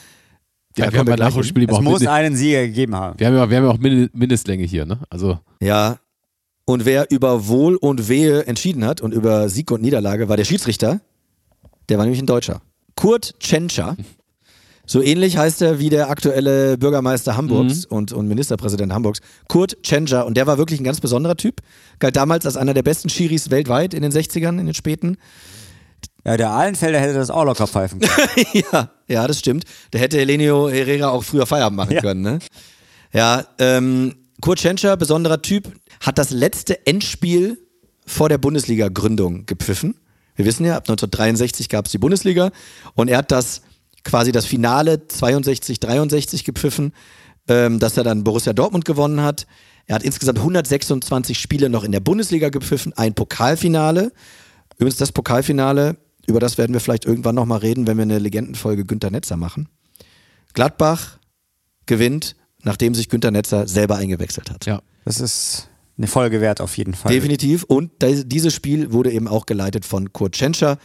[0.76, 1.28] Ja, wir haben ja gleich.
[1.30, 3.18] Nachholspiel Es auch muss einen Sieger gegeben haben.
[3.18, 4.98] wir haben ja, wir haben ja auch Mindestlänge hier, ne?
[5.08, 5.98] Also Ja.
[6.66, 10.44] Und wer über Wohl und Wehe entschieden hat und über Sieg und Niederlage, war der
[10.44, 11.00] Schiedsrichter.
[11.88, 12.60] Der war nämlich ein Deutscher.
[12.96, 13.96] Kurt Tschentscher.
[14.86, 19.20] So ähnlich heißt er wie der aktuelle Bürgermeister Hamburgs und, und Ministerpräsident Hamburgs.
[19.48, 20.26] Kurt Tschentscher.
[20.26, 21.62] Und der war wirklich ein ganz besonderer Typ.
[22.00, 25.16] Galt damals als einer der besten Schiris weltweit in den 60ern, in den späten.
[26.26, 28.28] Ja, der Ahlenfelder hätte das auch locker pfeifen können.
[28.72, 29.64] ja, ja, das stimmt.
[29.90, 32.02] Da hätte Helenio Herrera auch früher Feierabend machen Ja.
[32.02, 32.38] können, ne?
[33.14, 35.72] Ja, ähm, Kurt Tschentscher, besonderer Typ,
[36.04, 37.58] hat das letzte Endspiel
[38.06, 39.94] vor der Bundesliga-Gründung gepfiffen.
[40.36, 42.50] Wir wissen ja, ab 1963 gab es die Bundesliga
[42.94, 43.62] und er hat das
[44.02, 46.92] quasi das Finale 62, 63 gepfiffen,
[47.48, 49.46] ähm, dass er dann Borussia Dortmund gewonnen hat.
[49.86, 54.12] Er hat insgesamt 126 Spiele noch in der Bundesliga gepfiffen, ein Pokalfinale.
[54.76, 58.84] Übrigens das Pokalfinale, über das werden wir vielleicht irgendwann nochmal reden, wenn wir eine Legendenfolge
[58.84, 59.68] Günter Netzer machen.
[60.52, 61.18] Gladbach
[61.86, 64.66] gewinnt, nachdem sich Günter Netzer selber eingewechselt hat.
[64.66, 64.82] ja.
[65.06, 67.12] Das ist eine Folge wert auf jeden Fall.
[67.12, 67.62] Definitiv.
[67.64, 70.78] Und dieses Spiel wurde eben auch geleitet von Kurt Tschentscher.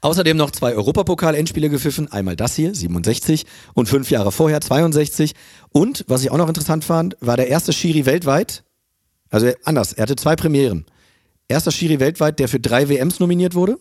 [0.00, 2.10] Außerdem noch zwei Europapokal-Endspiele gepfiffen.
[2.10, 5.34] Einmal das hier, 67 und fünf Jahre vorher, 62.
[5.70, 8.64] Und, was ich auch noch interessant fand, war der erste Schiri weltweit.
[9.28, 10.86] Also anders, er hatte zwei Premieren.
[11.46, 13.78] Erster Schiri weltweit, der für drei WMs nominiert wurde.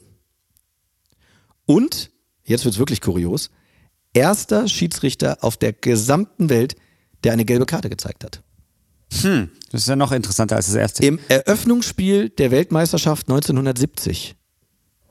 [1.65, 2.11] Und,
[2.43, 3.51] jetzt wird's wirklich kurios,
[4.13, 6.75] erster Schiedsrichter auf der gesamten Welt,
[7.23, 8.43] der eine gelbe Karte gezeigt hat.
[9.21, 11.05] Hm, das ist ja noch interessanter als das erste.
[11.05, 14.35] Im Eröffnungsspiel der Weltmeisterschaft 1970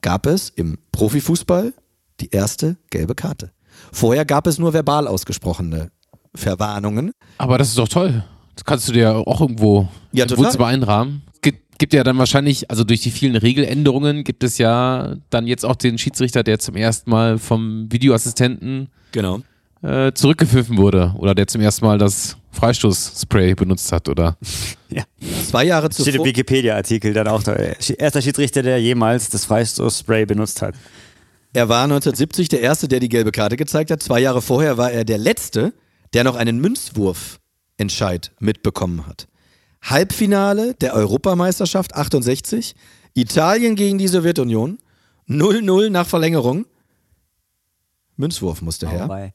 [0.01, 1.73] gab es im Profifußball
[2.21, 3.53] die erste gelbe Karte.
[3.93, 5.91] Vorher gab es nur verbal ausgesprochene
[6.35, 7.13] Verwarnungen.
[7.39, 8.25] Aber das ist doch toll.
[8.55, 10.37] Das kannst du dir auch irgendwo Ja, im.
[10.37, 11.23] Wohnzimmer einrahmen.
[11.35, 15.47] Es gibt, gibt ja dann wahrscheinlich, also durch die vielen Regeländerungen gibt es ja dann
[15.47, 19.41] jetzt auch den Schiedsrichter, der zum ersten Mal vom Videoassistenten Genau.
[19.83, 24.37] äh, zurückgepfiffen wurde oder der zum ersten Mal das Freistoßspray benutzt hat oder
[24.89, 25.05] ja.
[25.49, 26.27] Zwei Jahre Steht im zuvor.
[26.27, 27.55] Wikipedia-Artikel dann auch da.
[27.55, 30.75] äh, Erster Schiedsrichter, der jemals das Freistoßspray benutzt hat.
[31.55, 34.03] Er war 1970 der Erste, der die gelbe Karte gezeigt hat.
[34.03, 35.75] Zwei Jahre vorher war er der Letzte,
[36.15, 39.29] der noch einen Münzwurfentscheid mitbekommen hat.
[39.83, 42.75] Halbfinale der Europameisterschaft 68,
[43.15, 44.79] Italien gegen die Sowjetunion,
[45.29, 46.67] 0-0 nach Verlängerung.
[48.17, 49.33] Münzwurf musste her.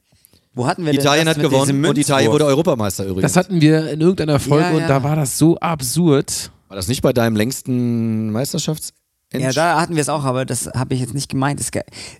[0.58, 3.32] Wo hatten wir denn Italien das hat mit gewonnen und Italien wurde Europameister übrigens.
[3.32, 4.76] Das hatten wir in irgendeiner Folge Ja, ja.
[4.78, 6.50] und da war das so absurd.
[6.66, 8.92] war das nicht bei deinem längsten Meisterschafts
[9.32, 11.60] Ja, da hatten wir es auch, aber das habe ich jetzt nicht gemeint.
[11.60, 11.70] Es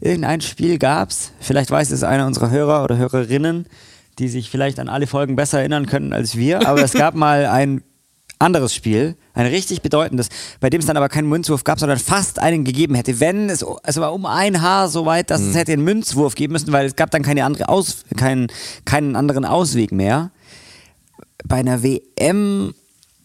[0.00, 3.66] irgendein Spiel gab's, vielleicht weiß es einer unserer Hörer oder Hörerinnen,
[4.20, 7.44] die sich vielleicht an alle Folgen besser erinnern können als wir, aber es gab mal
[7.46, 7.82] ein
[8.38, 10.28] anderes Spiel, ein richtig bedeutendes,
[10.60, 13.20] bei dem es dann aber keinen Münzwurf gab, sondern fast einen gegeben hätte.
[13.20, 16.52] Wenn es, es war um ein Haar so weit, dass es hätte einen Münzwurf geben
[16.52, 18.48] müssen, weil es gab dann keine andere Aus, keinen,
[18.84, 20.30] keinen anderen Ausweg mehr.
[21.44, 22.74] Bei einer WM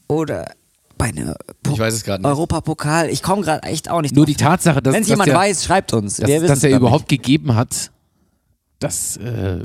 [0.08, 0.52] oder
[0.98, 1.36] bei einer
[1.72, 2.26] Ich weiß es nicht.
[2.26, 4.36] Europapokal, ich komme gerade echt auch nicht Nur drauf.
[4.36, 6.18] die Tatsache, dass, Wenn es jemand der, weiß, schreibt uns.
[6.18, 7.92] dass, dass er überhaupt gegeben hat,
[8.80, 9.64] das äh,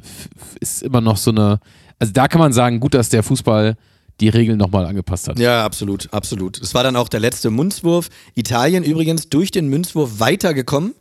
[0.61, 1.61] ist immer noch so eine.
[1.99, 3.77] Also da kann man sagen, gut, dass der Fußball
[4.21, 5.39] die Regeln nochmal angepasst hat.
[5.39, 6.61] Ja, absolut, absolut.
[6.61, 8.09] Es war dann auch der letzte Münzwurf.
[8.35, 10.95] Italien übrigens durch den Münzwurf weitergekommen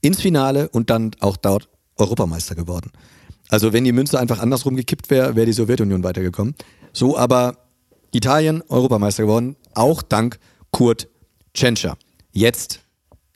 [0.00, 2.90] ins Finale und dann auch dort Europameister geworden.
[3.48, 6.54] Also wenn die Münze einfach andersrum gekippt wäre, wäre die Sowjetunion weitergekommen.
[6.92, 7.58] So aber
[8.12, 10.38] Italien Europameister geworden, auch dank
[10.70, 11.08] Kurt
[11.54, 11.96] Tschentscher.
[12.32, 12.80] Jetzt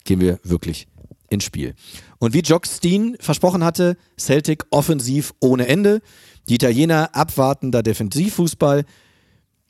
[0.04, 0.88] gehen wir wirklich
[1.28, 1.74] ins Spiel.
[2.18, 6.00] Und wie Jock Steen versprochen hatte, Celtic offensiv ohne Ende.
[6.48, 8.84] Die Italiener abwartender Defensivfußball.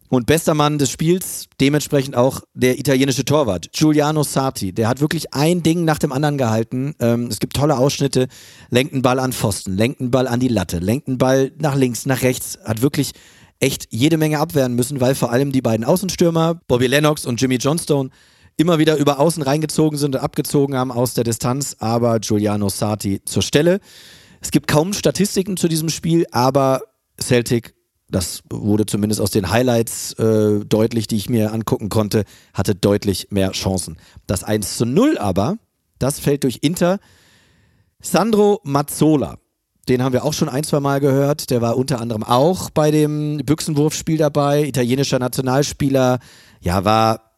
[0.08, 4.72] Und bester Mann des Spiels, dementsprechend auch der italienische Torwart, Giuliano Sarti.
[4.72, 6.94] Der hat wirklich ein Ding nach dem anderen gehalten.
[7.00, 8.28] Ähm, es gibt tolle Ausschnitte.
[8.70, 11.74] Lenkt einen Ball an Pfosten, lenkt einen Ball an die Latte, lenkt einen Ball nach
[11.74, 12.56] links, nach rechts.
[12.64, 13.12] Hat wirklich
[13.58, 17.56] echt jede Menge abwehren müssen, weil vor allem die beiden Außenstürmer, Bobby Lennox und Jimmy
[17.56, 18.10] Johnstone,
[18.56, 21.76] immer wieder über Außen reingezogen sind und abgezogen haben aus der Distanz.
[21.80, 23.80] Aber Giuliano Sarti zur Stelle.
[24.46, 26.82] Es gibt kaum Statistiken zu diesem Spiel, aber
[27.20, 27.74] Celtic,
[28.08, 32.22] das wurde zumindest aus den Highlights äh, deutlich, die ich mir angucken konnte,
[32.54, 33.96] hatte deutlich mehr Chancen.
[34.28, 35.58] Das 1 zu 0 aber,
[35.98, 37.00] das fällt durch Inter.
[38.00, 39.38] Sandro Mazzola,
[39.88, 41.50] den haben wir auch schon ein, zwei Mal gehört.
[41.50, 46.20] Der war unter anderem auch bei dem Büchsenwurfspiel dabei, italienischer Nationalspieler.
[46.60, 47.32] Ja, war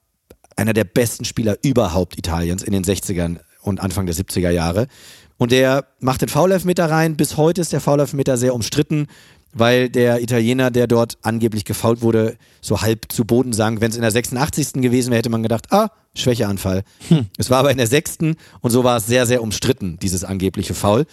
[0.57, 4.89] einer der besten Spieler überhaupt Italiens in den 60ern und Anfang der 70er Jahre.
[5.39, 7.17] Und der macht den Foulelfmeter rein.
[7.17, 9.07] Bis heute ist der Foulelfmeter sehr umstritten,
[9.53, 13.81] weil der Italiener, der dort angeblich gefault wurde, so halb zu Boden sank.
[13.81, 14.75] Wenn es in der 86.
[14.75, 16.83] gewesen wäre, hätte man gedacht, ah, Schwächeanfall.
[17.39, 18.19] Es war aber in der 6.
[18.61, 21.07] und so war es sehr, sehr umstritten, dieses angebliche Foul.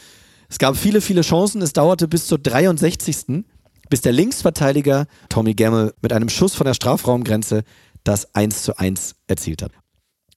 [0.49, 1.61] Es gab viele, viele Chancen.
[1.61, 3.45] Es dauerte bis zur 63.
[3.89, 7.63] bis der Linksverteidiger Tommy Gemmel mit einem Schuss von der Strafraumgrenze
[8.03, 9.71] das 1 zu 1 erzielt hat.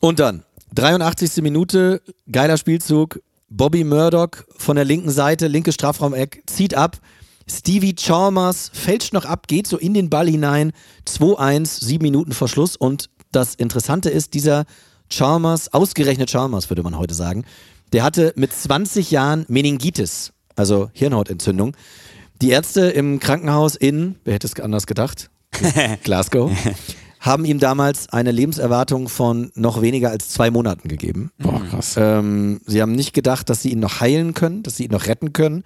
[0.01, 1.43] Und dann, 83.
[1.43, 3.21] Minute, geiler Spielzug.
[3.51, 6.99] Bobby Murdoch von der linken Seite, linke Strafraumeck, zieht ab.
[7.51, 10.73] Stevie Chalmers fälscht noch ab, geht so in den Ball hinein.
[11.07, 12.77] 2-1, sieben Minuten vor Schluss.
[12.77, 14.65] Und das Interessante ist, dieser
[15.09, 17.45] Chalmers, ausgerechnet Chalmers würde man heute sagen,
[17.93, 21.75] der hatte mit 20 Jahren Meningitis, also Hirnhautentzündung.
[22.43, 25.31] Die Ärzte im Krankenhaus in, wer hätte es anders gedacht?
[26.05, 26.53] Glasgow.
[27.29, 31.31] Haben ihm damals eine Lebenserwartung von noch weniger als zwei Monaten gegeben.
[31.39, 31.95] Boah, krass.
[31.97, 35.07] Ähm, sie haben nicht gedacht, dass sie ihn noch heilen können, dass sie ihn noch
[35.07, 35.63] retten können.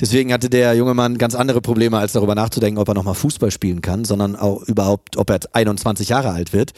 [0.00, 3.50] Deswegen hatte der junge Mann ganz andere Probleme, als darüber nachzudenken, ob er nochmal Fußball
[3.50, 6.72] spielen kann, sondern auch überhaupt, ob er 21 Jahre alt wird.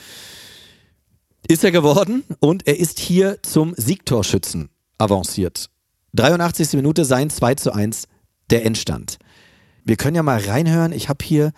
[1.47, 5.71] Ist er geworden und er ist hier zum Siegtorschützen avanciert.
[6.15, 6.75] 83.
[6.75, 8.09] Minute sein 2 zu 1
[8.51, 9.19] der Endstand.
[9.85, 10.93] Wir können ja mal reinhören.
[10.93, 11.53] Ich habe hier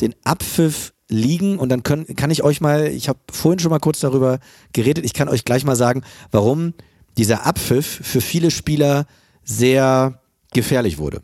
[0.00, 3.78] den Abpfiff liegen und dann können, kann ich euch mal, ich habe vorhin schon mal
[3.78, 4.38] kurz darüber
[4.72, 6.74] geredet, ich kann euch gleich mal sagen, warum
[7.16, 9.06] dieser Abpfiff für viele Spieler
[9.44, 10.20] sehr
[10.52, 11.22] gefährlich wurde.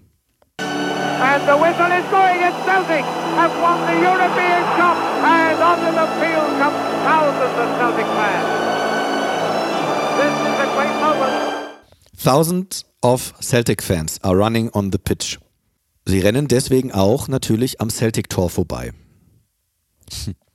[0.59, 3.05] And the whistle is going and Celtic
[3.37, 8.49] have won the European Cup and onto the field come thousands of Celtic fans.
[10.19, 11.53] This is a great moment.
[12.17, 15.39] Thousands of Celtic fans are running on the pitch.
[16.05, 18.93] Sie rennen deswegen auch natürlich am Celtic Tor vorbei.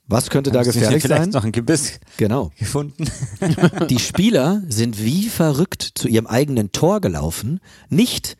[0.06, 1.30] Was könnte da hier gefährlich vielleicht sein?
[1.30, 2.50] noch ein Gebiss Genau.
[2.58, 3.04] gefunden?
[3.90, 7.60] Die Spieler sind wie verrückt zu ihrem eigenen Tor gelaufen.
[7.90, 8.36] Nicht,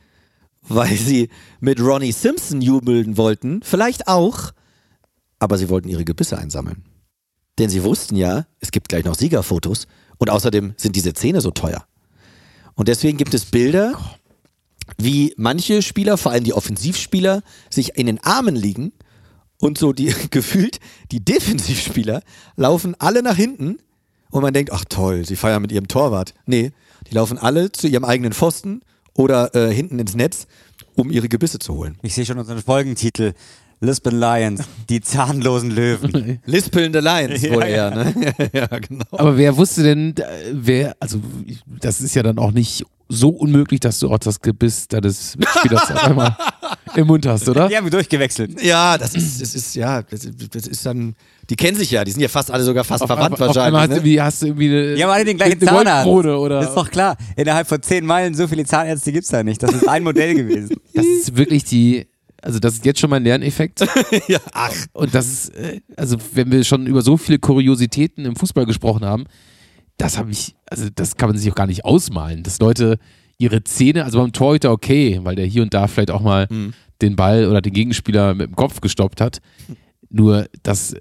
[0.62, 1.28] weil sie
[1.60, 4.52] mit Ronnie Simpson jubeln wollten, vielleicht auch,
[5.38, 6.84] aber sie wollten ihre Gebisse einsammeln.
[7.58, 11.50] Denn sie wussten ja, es gibt gleich noch Siegerfotos und außerdem sind diese Zähne so
[11.50, 11.84] teuer.
[12.76, 13.98] Und deswegen gibt es Bilder,
[14.96, 18.92] wie manche Spieler, vor allem die Offensivspieler, sich in den Armen liegen
[19.60, 22.22] und so die gefühlt die Defensivspieler
[22.56, 23.78] laufen alle nach hinten
[24.30, 26.34] und man denkt, ach toll, sie feiern mit ihrem Torwart.
[26.46, 26.72] Nee,
[27.08, 28.82] die laufen alle zu ihrem eigenen Pfosten
[29.14, 30.46] oder äh, hinten ins Netz,
[30.94, 31.98] um ihre Gebisse zu holen.
[32.02, 33.32] Ich sehe schon unseren Folgentitel.
[33.80, 36.40] Lisbon Lions, die zahnlosen Löwen.
[36.46, 38.34] Lispelnde Lions wohl eher, ne?
[38.52, 39.04] ja, genau.
[39.12, 41.20] Aber wer wusste denn, äh, wer, also
[41.64, 45.90] das ist ja dann auch nicht so unmöglich, dass du auch das Gebiss deines Mitspielers
[45.90, 46.36] auf einmal
[46.94, 47.68] im Mund hast, oder?
[47.68, 48.62] Die haben durchgewechselt.
[48.62, 51.14] Ja, das ist, das ist, ja, das ist, das ist dann,
[51.48, 53.48] die kennen sich ja, die sind ja fast alle sogar fast Auf verwandt auf einmal
[53.48, 53.88] hast, wahrscheinlich.
[53.88, 54.04] du, Ne?
[54.04, 56.06] wie, hast du irgendwie eine, Die haben alle den gleichen Zahnarzt.
[56.06, 57.16] Oder Ist doch klar.
[57.36, 59.62] Innerhalb von zehn Meilen so viele Zahnärzte gibt's da nicht.
[59.62, 60.76] Das ist ein Modell gewesen.
[60.94, 62.08] Das ist wirklich die,
[62.42, 63.80] also das ist jetzt schon mein Lerneffekt.
[64.28, 68.36] ja, ach, Und das ist, äh, also wenn wir schon über so viele Kuriositäten im
[68.36, 69.24] Fußball gesprochen haben,
[69.98, 72.98] das habe ich, also das kann man sich auch gar nicht ausmalen, dass Leute
[73.36, 76.48] ihre Zähne, also beim Torhüter okay, weil der hier und da vielleicht auch mal
[77.02, 79.40] den Ball oder den Gegenspieler mit dem Kopf gestoppt hat.
[80.10, 80.94] Nur das,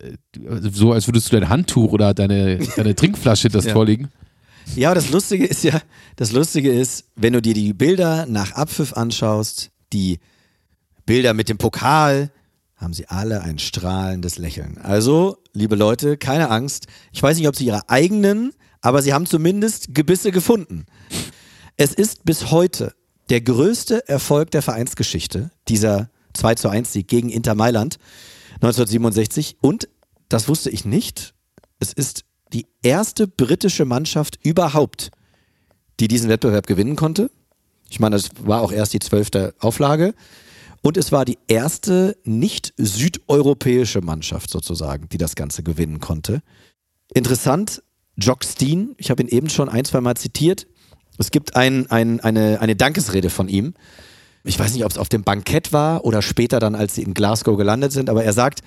[0.48, 3.74] also so als würdest du dein Handtuch oder deine, deine Trinkflasche in das Ja.
[3.74, 4.10] Tor legen.
[4.76, 5.82] Ja, aber das Lustige ist ja,
[6.18, 10.20] das Lustige ist, wenn du dir die Bilder nach Abpfiff anschaust, die
[11.06, 12.32] Bilder mit dem Pokal,
[12.76, 14.78] haben sie alle ein strahlendes Lächeln.
[14.78, 16.88] Also, liebe Leute, keine Angst.
[17.12, 18.54] Ich weiß nicht, ob sie ihre eigenen,
[18.88, 20.86] aber sie haben zumindest Gebisse gefunden.
[21.76, 22.94] Es ist bis heute
[23.30, 27.98] der größte Erfolg der Vereinsgeschichte, dieser 2 zu 1 Sieg gegen Inter Mailand
[28.62, 29.58] 1967.
[29.60, 29.90] Und,
[30.30, 31.34] das wusste ich nicht,
[31.82, 32.24] es ist
[32.54, 35.12] die erste britische Mannschaft überhaupt,
[36.00, 37.30] die diesen Wettbewerb gewinnen konnte.
[37.90, 40.14] Ich meine, das war auch erst die zwölfte Auflage.
[40.82, 46.42] Und es war die erste nicht südeuropäische Mannschaft sozusagen, die das Ganze gewinnen konnte.
[47.14, 47.84] Interessant,
[48.18, 50.68] Jock Steen, ich habe ihn eben schon ein, zwei Mal zitiert.
[51.18, 53.74] Es gibt ein, ein, eine, eine Dankesrede von ihm.
[54.44, 57.14] Ich weiß nicht, ob es auf dem Bankett war oder später dann, als sie in
[57.14, 58.62] Glasgow gelandet sind, aber er sagt,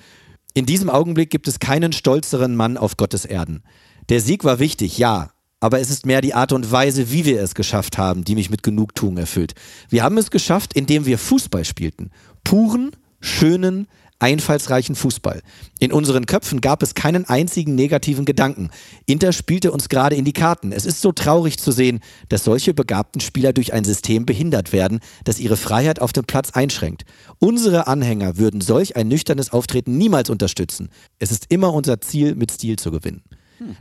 [0.53, 3.63] in diesem Augenblick gibt es keinen stolzeren Mann auf Gottes Erden.
[4.09, 7.41] Der Sieg war wichtig, ja, aber es ist mehr die Art und Weise, wie wir
[7.41, 9.53] es geschafft haben, die mich mit Genugtuung erfüllt.
[9.89, 12.09] Wir haben es geschafft, indem wir Fußball spielten.
[12.43, 13.87] Puren, schönen,
[14.21, 15.41] einfallsreichen Fußball.
[15.79, 18.69] In unseren Köpfen gab es keinen einzigen negativen Gedanken.
[19.05, 20.71] Inter spielte uns gerade in die Karten.
[20.71, 24.99] Es ist so traurig zu sehen, dass solche begabten Spieler durch ein System behindert werden,
[25.23, 27.03] das ihre Freiheit auf dem Platz einschränkt.
[27.39, 30.89] Unsere Anhänger würden solch ein nüchternes Auftreten niemals unterstützen.
[31.19, 33.23] Es ist immer unser Ziel, mit Stil zu gewinnen.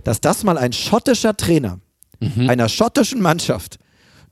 [0.04, 1.80] Dass das mal ein schottischer Trainer
[2.20, 3.78] einer schottischen Mannschaft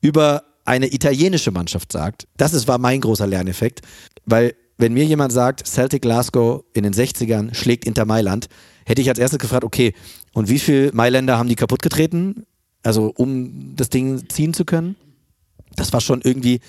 [0.00, 3.80] über eine italienische Mannschaft sagt, das ist, war mein großer Lerneffekt,
[4.26, 8.48] weil wenn mir jemand sagt, Celtic Glasgow in den 60ern schlägt Inter Mailand,
[8.86, 9.92] hätte ich als erstes gefragt, okay,
[10.32, 12.46] und wie viele Mailänder haben die kaputt getreten?
[12.82, 14.96] Also um das Ding ziehen zu können?
[15.76, 16.60] Das war schon irgendwie,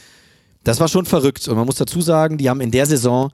[0.63, 1.47] das war schon verrückt.
[1.47, 3.31] Und man muss dazu sagen, die haben in der Saison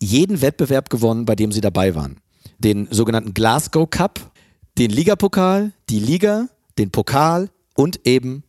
[0.00, 2.18] jeden Wettbewerb gewonnen, bei dem sie dabei waren.
[2.58, 4.32] Den sogenannten Glasgow Cup,
[4.78, 8.42] den Ligapokal, die Liga, den Pokal und eben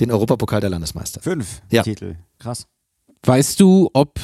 [0.00, 1.20] den Europapokal der Landesmeister.
[1.22, 1.82] Fünf Ja.
[1.82, 2.16] Titel.
[2.38, 2.66] Krass.
[3.26, 4.20] Weißt du, ob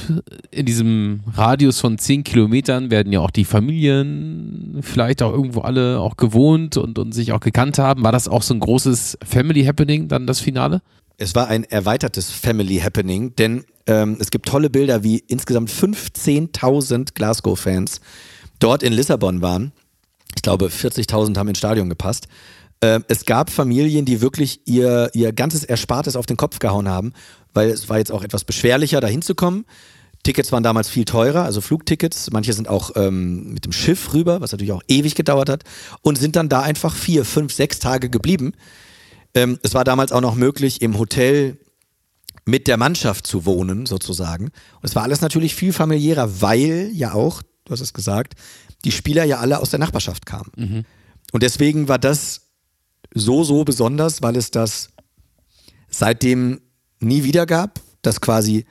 [0.50, 6.00] in diesem Radius von 10 Kilometern werden ja auch die Familien vielleicht auch irgendwo alle
[6.00, 8.02] auch gewohnt und, und sich auch gekannt haben?
[8.02, 10.82] War das auch so ein großes Family Happening, dann das Finale?
[11.16, 17.14] Es war ein erweitertes Family Happening, denn ähm, es gibt tolle Bilder, wie insgesamt 15.000
[17.14, 18.02] Glasgow-Fans
[18.58, 19.72] dort in Lissabon waren.
[20.36, 22.28] Ich glaube, 40.000 haben ins Stadion gepasst.
[22.82, 27.12] Ähm, es gab Familien, die wirklich ihr, ihr ganzes Erspartes auf den Kopf gehauen haben,
[27.52, 29.64] weil es war jetzt auch etwas beschwerlicher, da hinzukommen.
[30.22, 32.30] Tickets waren damals viel teurer, also Flugtickets.
[32.30, 35.64] Manche sind auch ähm, mit dem Schiff rüber, was natürlich auch ewig gedauert hat,
[36.02, 38.52] und sind dann da einfach vier, fünf, sechs Tage geblieben.
[39.34, 41.58] Ähm, es war damals auch noch möglich, im Hotel
[42.44, 44.44] mit der Mannschaft zu wohnen, sozusagen.
[44.46, 48.34] Und es war alles natürlich viel familiärer, weil ja auch, du hast es gesagt,
[48.84, 50.50] die Spieler ja alle aus der Nachbarschaft kamen.
[51.32, 52.48] Und deswegen war das
[53.14, 54.90] so, so besonders, weil es das
[55.88, 56.60] seitdem
[57.00, 58.64] nie wieder gab, dass quasi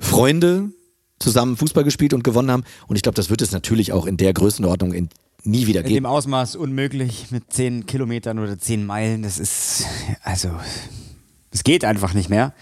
[0.00, 0.70] Freunde
[1.18, 2.64] zusammen Fußball gespielt und gewonnen haben.
[2.86, 5.08] Und ich glaube, das wird es natürlich auch in der Größenordnung in,
[5.42, 6.04] nie wieder In geben.
[6.04, 9.22] dem Ausmaß unmöglich mit zehn Kilometern oder zehn Meilen.
[9.22, 9.84] Das ist,
[10.22, 10.50] also,
[11.50, 12.52] es geht einfach nicht mehr,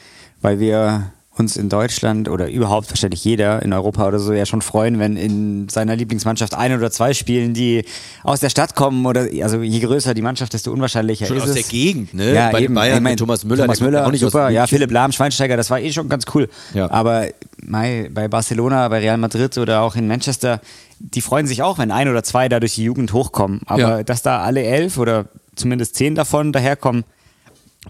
[0.41, 1.13] weil wir
[1.43, 5.17] uns in Deutschland oder überhaupt wahrscheinlich jeder in Europa oder so ja schon freuen, wenn
[5.17, 7.85] in seiner Lieblingsmannschaft ein oder zwei spielen, die
[8.23, 11.49] aus der Stadt kommen oder also je größer die Mannschaft, desto unwahrscheinlicher Schon ist aus
[11.51, 11.55] es.
[11.57, 12.33] der Gegend, ne?
[12.35, 12.75] Ja, Bei eben.
[12.75, 14.49] Bayern Ich mein, mit Thomas Müller, Thomas Müller, auch nicht aus super.
[14.51, 14.67] Ja.
[14.67, 16.49] Philipp Lahm, Schweinsteiger, das war eh schon ganz cool.
[16.75, 16.91] Ja.
[16.91, 17.27] Aber
[17.61, 20.61] mei, bei Barcelona, bei Real Madrid oder auch in Manchester,
[20.99, 23.61] die freuen sich auch, wenn ein oder zwei da durch die Jugend hochkommen.
[23.67, 24.03] Aber Ja.
[24.03, 25.27] dass da alle elf oder
[25.57, 27.05] zumindest zehn davon daherkommen,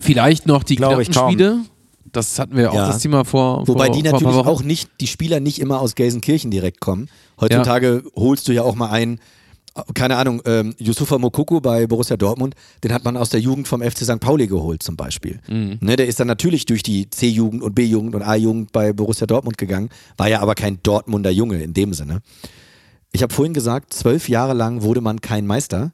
[0.00, 1.58] Vielleicht noch die Glaube ich Knappenschmiede.
[2.12, 2.86] Das hatten wir auch Ja.
[2.88, 3.66] das Thema vor.
[3.66, 7.08] Wobei vor, die vor natürlich auch nicht, die Spieler nicht immer aus Gelsenkirchen direkt kommen.
[7.40, 9.18] Heutzutage holst du ja auch mal einen,
[9.94, 12.54] keine Ahnung, ähm, Yusufa Mokoko bei Borussia Dortmund,
[12.84, 14.20] den hat man aus der Jugend vom FC St.
[14.20, 15.40] Pauli geholt zum Beispiel.
[15.48, 19.56] Ne, der ist dann natürlich durch die C-Jugend und B-Jugend und A-Jugend bei Borussia Dortmund
[19.56, 19.88] gegangen,
[20.18, 22.20] war ja aber kein Dortmunder Junge in dem Sinne.
[23.12, 25.92] Ich habe vorhin gesagt, zwölf Jahre lang wurde man kein Meister.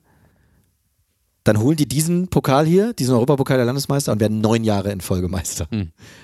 [1.48, 5.00] Dann holen die diesen Pokal hier, diesen Europapokal der Landesmeister und werden neun Jahre in
[5.00, 5.66] Folge Meister.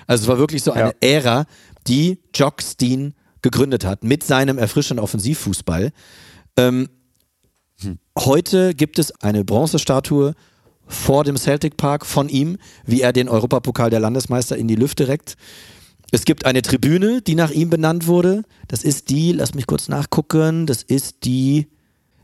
[0.05, 0.93] Also es war wirklich so eine Ja.
[1.01, 1.45] Ära,
[1.87, 5.91] die Jock Steen gegründet hat mit seinem erfrischenden Offensivfußball.
[6.57, 6.89] Ähm,
[8.17, 10.35] Heute gibt es eine Bronzestatue
[10.87, 15.07] vor dem Celtic Park von ihm, wie er den Europapokal der Landesmeister in die Lüfte
[15.07, 15.35] reckt.
[16.11, 18.43] Es gibt eine Tribüne, die nach ihm benannt wurde.
[18.67, 21.67] Das ist die, lass mich kurz nachgucken, das ist die,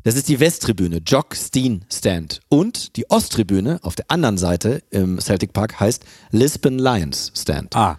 [0.03, 2.39] das ist die Westtribüne, Jock Steen Stand.
[2.49, 7.75] Und die Osttribüne auf der anderen Seite im Celtic Park heißt Lisbon Lions Stand.
[7.75, 7.97] ah,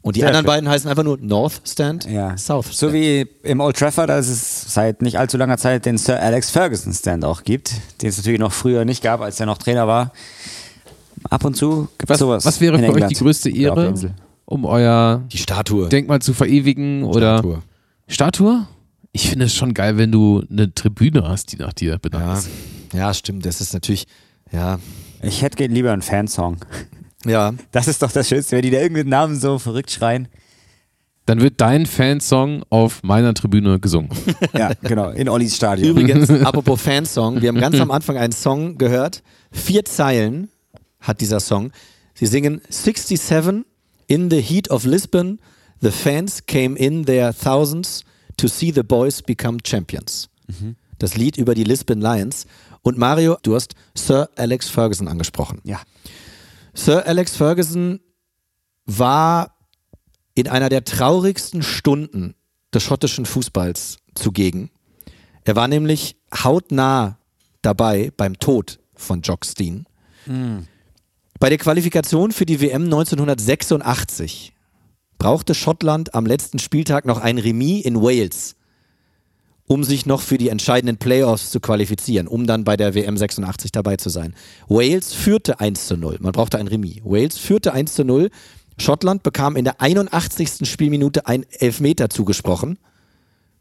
[0.00, 0.52] Und die sehr anderen schön.
[0.52, 2.36] beiden heißen einfach nur North Stand, ja.
[2.36, 2.76] South Stand.
[2.78, 6.50] So wie im Old Trafford, als es seit nicht allzu langer Zeit den Sir Alex
[6.50, 7.72] Ferguson Stand auch gibt,
[8.02, 10.12] den es natürlich noch früher nicht gab, als er noch Trainer war.
[11.30, 12.44] Ab und zu gibt es Was, sowas.
[12.44, 13.10] was wäre in für euch England.
[13.12, 13.94] die größte Ehre,
[14.44, 15.88] um euer die Statue.
[15.88, 17.62] Denkmal zu verewigen oder Statue.
[18.08, 18.66] Statue?
[19.12, 22.38] Ich finde es schon geil, wenn du eine Tribüne hast, die nach dir benannt Ja,
[22.38, 22.48] ist.
[22.94, 23.44] ja, stimmt.
[23.44, 24.06] Das ist natürlich,
[24.50, 24.78] ja,
[25.22, 26.56] Ich hätte lieber einen Fansong.
[27.26, 27.52] ja.
[27.72, 30.28] Das ist doch das Schönste, wenn die da irgendeinen Namen so verrückt schreien.
[31.26, 34.08] Dann wird dein Fansong auf meiner Tribüne gesungen.
[34.54, 35.90] Ja, genau, in Ollis Stadion.
[35.90, 39.22] Übrigens, apropos Fansong, wir haben ganz am Anfang einen Song gehört.
[39.52, 40.48] Vier Zeilen
[41.00, 41.70] hat dieser Song.
[42.14, 43.64] Sie singen 67
[44.06, 45.38] in the heat of Lisbon.
[45.80, 48.04] The fans came in their thousands
[48.36, 50.28] to see the boys become champions.
[50.98, 52.46] Das Lied über die Lisbon Lions.
[52.82, 55.60] Und Mario, du hast Sir Alex Ferguson angesprochen.
[55.64, 55.80] Ja.
[56.74, 58.00] Sir Alex Ferguson
[58.86, 59.56] war
[60.34, 62.34] in einer der traurigsten Stunden
[62.72, 64.70] des schottischen Fußballs zugegen.
[65.44, 67.18] Er war nämlich hautnah
[67.60, 69.86] dabei beim Tod von Jock Steen.
[71.38, 74.52] Bei der Qualifikation für die WM 1986
[75.22, 78.56] brauchte Schottland am letzten Spieltag noch ein Remis in Wales,
[79.68, 83.70] um sich noch für die entscheidenden Playoffs zu qualifizieren, um dann bei der WM 86
[83.70, 84.34] dabei zu sein.
[84.66, 86.18] Wales führte 1 zu 0.
[86.20, 87.02] Man brauchte ein Remis.
[87.04, 88.30] Wales führte 1 zu 0.
[88.78, 90.68] Schottland bekam in der 81.
[90.68, 92.80] Spielminute ein Elfmeter zugesprochen.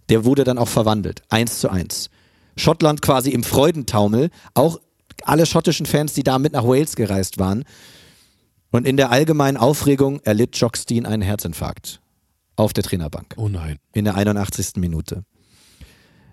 [0.09, 1.21] Der wurde dann auch verwandelt.
[1.29, 2.09] 1 zu 1.
[2.57, 4.31] Schottland quasi im Freudentaumel.
[4.55, 4.79] Auch
[5.25, 7.65] alle schottischen Fans, die da mit nach Wales gereist waren.
[8.71, 12.01] Und in der allgemeinen Aufregung erlitt Jock Steen einen Herzinfarkt.
[12.55, 13.77] Auf der Trainerbank Oh nein.
[13.93, 14.73] in der 81.
[14.77, 15.23] Minute.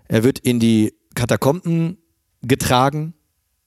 [0.07, 1.97] Er wird in die Katakomben
[2.41, 3.13] getragen.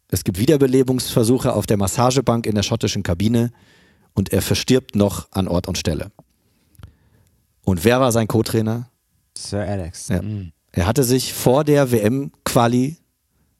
[0.08, 3.50] Es gibt Wiederbelebungsversuche auf der Massagebank in der schottischen Kabine
[4.14, 6.12] und er verstirbt noch an Ort und Stelle.
[7.64, 8.88] Und wer war sein Co-Trainer?
[9.36, 10.08] Sir Alex.
[10.08, 10.20] Ja.
[10.72, 12.98] Er hatte sich vor der WM-Quali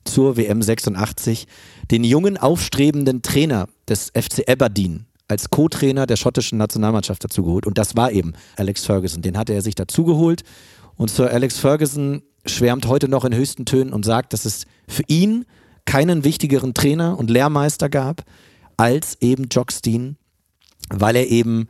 [0.04, 1.46] zur WM 86
[1.90, 7.66] den jungen, aufstrebenden Trainer des FC Aberdeen als Co-Trainer der schottischen Nationalmannschaft dazugeholt.
[7.66, 9.22] Und das war eben Alex Ferguson.
[9.22, 10.42] Den hatte er sich dazugeholt.
[10.96, 15.04] Und Sir Alex Ferguson schwärmt heute noch in höchsten Tönen und sagt, dass es für
[15.06, 15.46] ihn
[15.84, 18.24] keinen wichtigeren Trainer und Lehrmeister gab
[18.76, 20.16] als eben Jock Steen,
[20.90, 21.68] weil er eben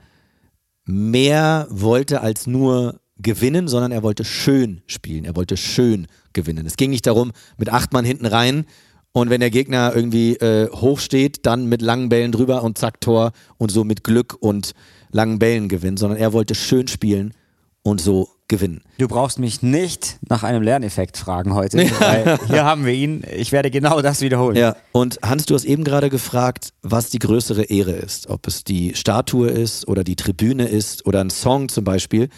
[0.84, 5.24] mehr wollte als nur gewinnen, sondern er wollte schön spielen.
[5.24, 6.66] Er wollte schön gewinnen.
[6.66, 8.66] Es ging nicht darum, mit acht Mann hinten rein
[9.12, 13.00] und wenn der Gegner irgendwie äh, hoch steht, dann mit langen Bällen drüber und zack
[13.00, 14.72] Tor und so mit Glück und
[15.10, 17.34] langen Bällen gewinnen, sondern er wollte schön spielen
[17.82, 18.82] und so gewinnen.
[18.98, 23.22] Du brauchst mich nicht nach einem Lerneffekt fragen heute, weil hier haben wir ihn.
[23.36, 24.56] Ich werde genau das wiederholen.
[24.56, 28.28] Ja, und Hans, du hast eben gerade gefragt, was die größere Ehre ist.
[28.28, 32.30] Ob es die Statue ist oder die Tribüne ist oder ein Song zum Beispiel.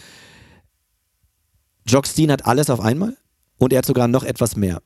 [1.87, 3.15] Jock Steen hat alles auf einmal
[3.57, 4.81] und er hat sogar noch etwas mehr.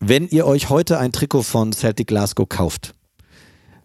[0.00, 2.94] Wenn ihr euch heute ein Trikot von Celtic Glasgow kauft,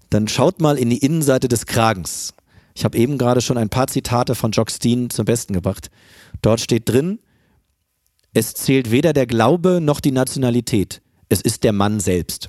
[0.09, 2.33] dann schaut mal in die Innenseite des Kragens.
[2.75, 5.89] Ich habe eben gerade schon ein paar Zitate von Jock Steen zum Besten gebracht.
[6.41, 7.19] Dort steht drin,
[8.33, 11.01] es zählt weder der Glaube noch die Nationalität.
[11.29, 12.47] Es ist der Mann selbst.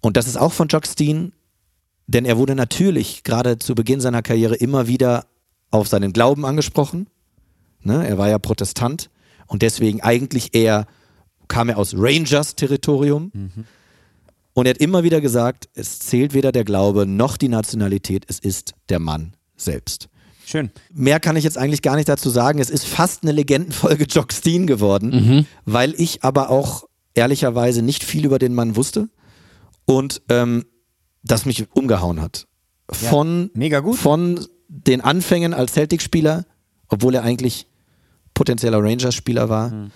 [0.00, 1.32] Und das ist auch von Jock Steen,
[2.06, 5.26] denn er wurde natürlich gerade zu Beginn seiner Karriere immer wieder
[5.70, 7.08] auf seinen Glauben angesprochen.
[7.82, 8.06] Ne?
[8.06, 9.10] Er war ja Protestant
[9.52, 10.86] und deswegen eigentlich eher
[11.46, 13.30] kam er aus Rangers-Territorium.
[14.54, 18.38] Und er hat immer wieder gesagt, es zählt weder der Glaube noch die Nationalität, es
[18.38, 20.08] ist der Mann selbst.
[20.46, 20.70] Schön.
[20.90, 22.60] Mehr kann ich jetzt eigentlich gar nicht dazu sagen.
[22.60, 28.24] Es ist fast eine Legendenfolge Jock Steen geworden, weil ich aber auch ehrlicherweise nicht viel
[28.24, 29.10] über den Mann wusste
[29.84, 30.64] und ähm,
[31.22, 32.46] das mich umgehauen hat.
[32.90, 33.98] Von, mega gut.
[33.98, 36.46] von den Anfängen als Celtic-Spieler,
[36.88, 37.66] obwohl er eigentlich
[38.34, 39.90] potenzieller Rangers-Spieler war,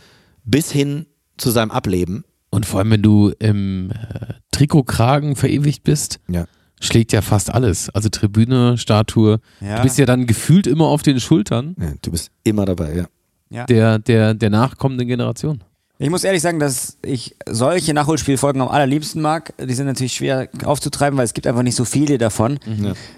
[0.45, 1.07] bis hin
[1.37, 2.25] zu seinem Ableben.
[2.51, 6.47] Und vor allem, wenn du im äh, Trikotkragen verewigt bist, Ja.
[6.81, 7.91] schlägt ja fast alles.
[7.91, 9.41] Also Tribüne, Statue.
[9.61, 9.77] Ja.
[9.77, 13.07] Du bist ja dann gefühlt immer auf den Schultern Ja, du bist immer dabei, ja.
[13.51, 13.65] Ja.
[13.67, 15.63] der, der, der nachkommenden Generation.
[15.99, 19.55] Ich muss ehrlich sagen, dass ich solche Nachholspielfolgen am allerliebsten mag.
[19.59, 22.59] Die sind natürlich schwer aufzutreiben, weil es gibt einfach nicht so viele davon.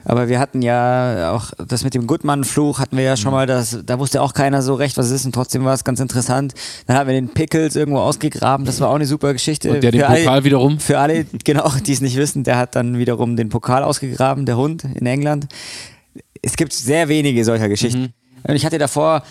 [0.05, 3.79] Aber wir hatten ja auch das mit dem Goodman-Fluch hatten wir ja schon mal, das,
[3.85, 6.55] da wusste auch keiner so recht, was es ist und trotzdem war es ganz interessant.
[6.87, 9.73] Dann haben wir den Pickles irgendwo ausgegraben, das war auch eine super Geschichte.
[9.73, 10.79] Und der den Für alle- Pokal wiederum.
[10.79, 14.57] Für alle, genau, die es nicht wissen, der hat dann wiederum den Pokal ausgegraben, der
[14.57, 15.49] Hund in England.
[16.43, 18.13] Es gibt sehr wenige solcher Geschichten.
[18.45, 19.25] Und ich hatte davor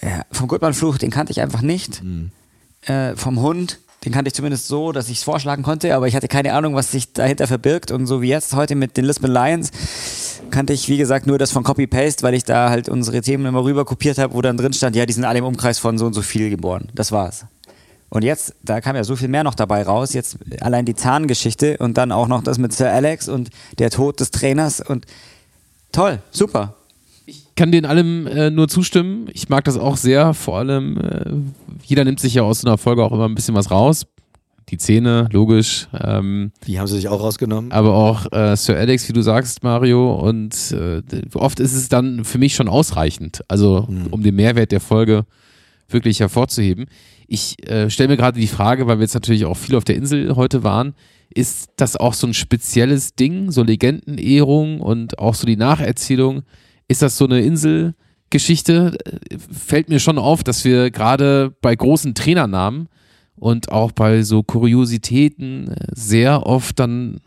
[0.00, 2.00] äh, vom Goodman-Fluch, den kannte ich einfach nicht.
[2.86, 6.14] Äh, vom Hund, den kannte ich zumindest so, dass ich es vorschlagen konnte, aber ich
[6.14, 7.90] hatte keine Ahnung, was sich dahinter verbirgt.
[7.90, 9.70] Und so wie jetzt heute mit den Lisbon Lions
[10.50, 13.64] kannte ich, wie gesagt, nur das von Copy-Paste, weil ich da halt unsere Themen immer
[13.64, 16.04] rüber kopiert habe, wo dann drin stand, ja, die sind alle im Umkreis von so
[16.06, 16.88] und so viel geboren.
[16.94, 17.46] Das war's.
[18.10, 20.12] Und jetzt, da kam ja so viel mehr noch dabei raus.
[20.12, 24.20] Jetzt allein die Zahngeschichte und dann auch noch das mit Sir Alex und der Tod
[24.20, 25.06] des Trainers und
[25.90, 26.74] toll, super.
[27.56, 29.28] Kann den allem äh, nur zustimmen.
[29.32, 30.34] Ich mag das auch sehr.
[30.34, 31.30] Vor allem, äh,
[31.84, 34.06] jeder nimmt sich ja aus so einer Folge auch immer ein bisschen was raus.
[34.70, 35.88] Die Zähne, logisch.
[35.92, 37.70] Ähm, Die haben sie sich auch rausgenommen.
[37.70, 40.14] aber auch äh, Sir Alex, wie du sagst, Mario.
[40.14, 41.02] Und äh,
[41.34, 43.42] oft ist es dann für mich schon ausreichend.
[43.48, 45.26] Also, um den Mehrwert der Folge
[45.88, 46.86] wirklich hervorzuheben.
[47.28, 49.96] Ich äh, stelle mir gerade die Frage, weil wir jetzt natürlich auch viel auf der
[49.96, 50.94] Insel heute waren,
[51.34, 56.42] ist das auch so ein spezielles Ding, so Legendenehrung und auch so die Nacherzählung?
[56.88, 58.98] Ist das so eine Inselgeschichte?
[59.52, 62.88] Fällt mir schon auf, dass wir gerade bei großen Trainernamen
[63.36, 67.20] und auch bei so Kuriositäten äh, sehr oft dann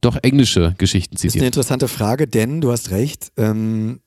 [0.00, 4.00] doch englische Geschichten Das ist eine interessante Frage, denn du hast recht, ähm,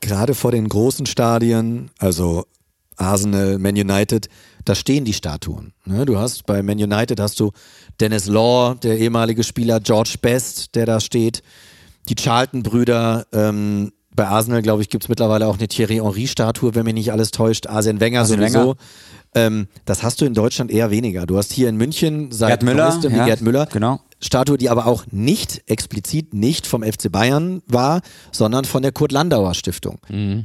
[0.00, 2.44] gerade vor den großen Stadien, also
[2.96, 4.28] Arsenal, Man United,
[4.64, 5.72] da stehen die Statuen.
[5.84, 6.04] Ne?
[6.06, 7.50] Du hast bei Man United hast du
[8.00, 11.42] Dennis Law, der ehemalige Spieler, George Best, der da steht,
[12.08, 16.84] die Charlton-Brüder, ähm, bei Arsenal, glaube ich, gibt es mittlerweile auch eine Thierry Henry-Statue, wenn
[16.84, 17.66] mich nicht alles täuscht.
[17.66, 18.60] Arsene Wenger Arsene sowieso.
[18.60, 18.76] Wenger.
[19.34, 21.24] Ähm, das hast du in Deutschland eher weniger.
[21.24, 23.66] Du hast hier in München seit Gerd Müller, ja, Gerd Müller.
[23.66, 24.00] genau.
[24.20, 29.10] Statue, die aber auch nicht explizit nicht vom FC Bayern war, sondern von der Kurt
[29.10, 29.98] Landauer Stiftung,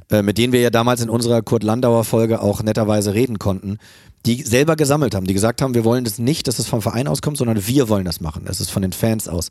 [0.09, 3.77] äh, mit denen wir ja damals in unserer Kurt Landauer Folge auch netterweise reden konnten,
[4.25, 7.07] die selber gesammelt haben, die gesagt haben, wir wollen das nicht, dass es vom Verein
[7.07, 8.43] auskommt, sondern wir wollen das machen.
[8.45, 9.49] Das ist von den Fans aus.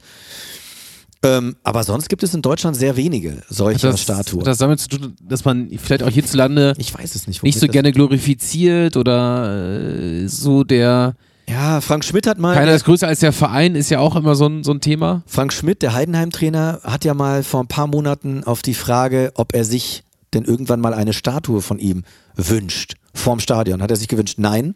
[1.23, 4.41] Ähm, aber sonst gibt es in Deutschland sehr wenige solcher das, Statuen.
[4.43, 7.43] hat das damit zu tun, dass man vielleicht auch hierzulande ich weiß es nicht.
[7.43, 9.81] nicht so gerne glorifiziert oder
[10.23, 11.15] äh, so der
[11.49, 12.55] Ja, Frank Schmidt hat mal.
[12.55, 15.23] keiner ist größer als der Verein ist ja auch immer so ein, so ein Thema.
[15.27, 19.55] Frank Schmidt, der Heidenheim-Trainer, hat ja mal vor ein paar Monaten auf die Frage, ob
[19.55, 20.03] er sich
[20.35, 22.03] denn irgendwann mal eine Statue von ihm
[22.35, 23.81] wünscht, vorm Stadion.
[23.83, 24.75] Hat er sich gewünscht, nein,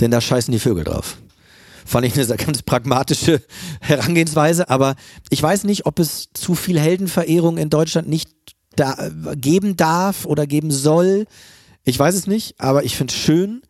[0.00, 1.16] denn da scheißen die Vögel drauf.
[1.86, 3.42] Fand ich eine ganz pragmatische
[3.80, 4.96] Herangehensweise, aber
[5.30, 8.28] ich weiß nicht, ob es zu viel Heldenverehrung in Deutschland nicht
[8.74, 11.26] da, geben darf oder geben soll.
[11.84, 13.62] Ich weiß es nicht, aber ich finde es schön,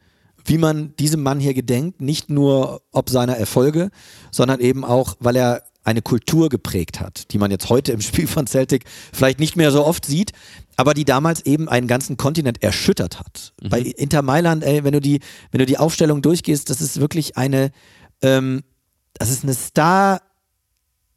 [0.44, 3.90] wie man diesem Mann hier gedenkt, nicht nur ob seiner Erfolge,
[4.30, 8.26] sondern eben auch, weil er eine Kultur geprägt hat, die man jetzt heute im Spiel
[8.26, 10.32] von Celtic vielleicht nicht mehr so oft sieht,
[10.76, 13.52] aber die damals eben einen ganzen Kontinent erschüttert hat.
[13.70, 15.20] Bei Inter Mailand, ey, wenn du die,
[15.52, 17.70] wenn du die Aufstellung durchgehst, das ist wirklich eine,
[18.22, 18.62] ähm,
[19.14, 20.20] das ist eine Star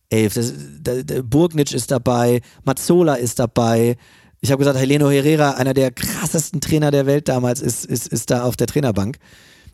[0.09, 0.33] Elf.
[0.33, 3.97] Das, da, da, Burgnitsch ist dabei, Mazzola ist dabei.
[4.41, 8.31] Ich habe gesagt, Heleno Herrera, einer der krassesten Trainer der Welt damals, ist, ist, ist
[8.31, 9.17] da auf der Trainerbank.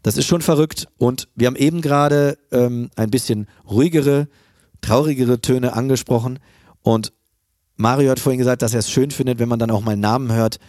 [0.01, 0.87] Das ist schon verrückt.
[0.97, 4.27] Und wir haben eben gerade ähm, ein bisschen ruhigere,
[4.81, 6.39] traurigere Töne angesprochen.
[6.81, 7.13] Und
[7.75, 10.31] Mario hat vorhin gesagt, dass er es schön findet, wenn man dann auch mal Namen
[10.31, 10.59] hört,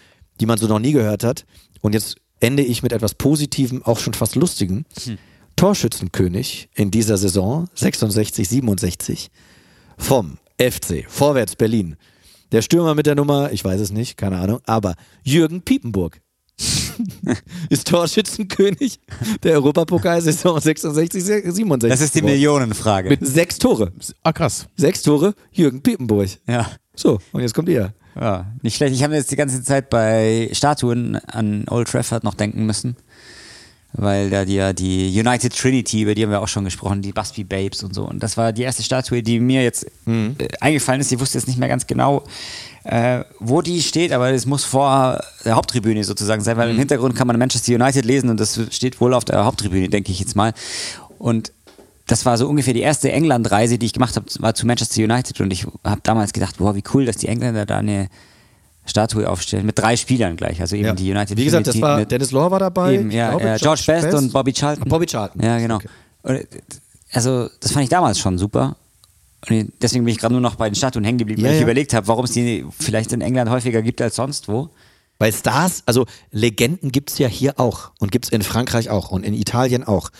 [0.40, 1.44] die man so noch nie gehört hat.
[1.80, 4.84] Und jetzt ende ich mit etwas Positivem, auch schon fast Lustigem.
[5.57, 9.30] Torschützenkönig in dieser Saison, 66, 67,
[9.96, 11.96] vom FC Vorwärts Berlin.
[12.52, 14.94] Der Stürmer mit der Nummer, ich weiß es nicht, keine Ahnung, aber
[15.24, 16.20] Jürgen Piepenburg
[17.70, 19.00] ist Torschützenkönig
[19.42, 21.88] der Europapokalsaison 66, 67.
[21.90, 22.22] Das ist die.
[22.22, 23.09] Millionenfrage.
[23.09, 23.92] Mit sechs Tore.
[24.22, 24.68] Ah, krass.
[24.76, 26.28] Sechs Tore, Jürgen Piepenburg.
[26.46, 26.70] ja.
[26.98, 27.92] So, und jetzt kommt ihr.
[28.18, 28.94] Ja, nicht schlecht.
[28.94, 32.96] Ich habe jetzt die ganze Zeit bei Statuen an Old Trafford noch denken müssen.
[33.93, 37.12] Weil da die, ja die United Trinity, über die haben wir auch schon gesprochen, die
[37.12, 38.05] Busby Babes und so.
[38.05, 41.12] Und das war die erste Statue, die mir jetzt äh, eingefallen ist.
[41.12, 42.24] Ich wusste jetzt nicht mehr ganz genau,
[42.84, 47.16] äh, wo die steht, aber es muss vor der Haupttribüne sozusagen sein, weil im Hintergrund
[47.16, 50.37] kann man Manchester United lesen und das steht wohl auf der Haupttribüne, denke ich jetzt
[50.37, 50.53] mal.
[51.18, 51.53] Und
[52.07, 55.41] das war so ungefähr die erste England-Reise, die ich gemacht habe, war zu Manchester United
[55.41, 58.09] und ich habe damals gedacht, boah, wie cool, dass die Engländer da eine
[58.87, 60.93] Statue aufstellen, mit drei Spielern gleich, also eben Ja.
[60.95, 62.95] die United Wie gesagt, das war mit, Dennis Law war dabei.
[62.95, 64.89] eben, ja, glaube, äh, George Best und Bobby Charlton.
[64.89, 65.43] Bobby Charlton.
[65.43, 65.78] Ja, genau.
[66.22, 66.47] Okay.
[67.12, 68.76] Also, das fand ich damals schon super.
[69.49, 71.62] Und deswegen bin ich gerade nur noch bei den Statuen hängen geblieben, Ja, weil ich
[71.62, 74.70] überlegt habe, warum es die vielleicht in England häufiger gibt als sonst wo.
[75.18, 79.11] Weil Stars, also Legenden gibt es ja hier auch und gibt es in Frankreich auch
[79.11, 80.11] und in Italien auch.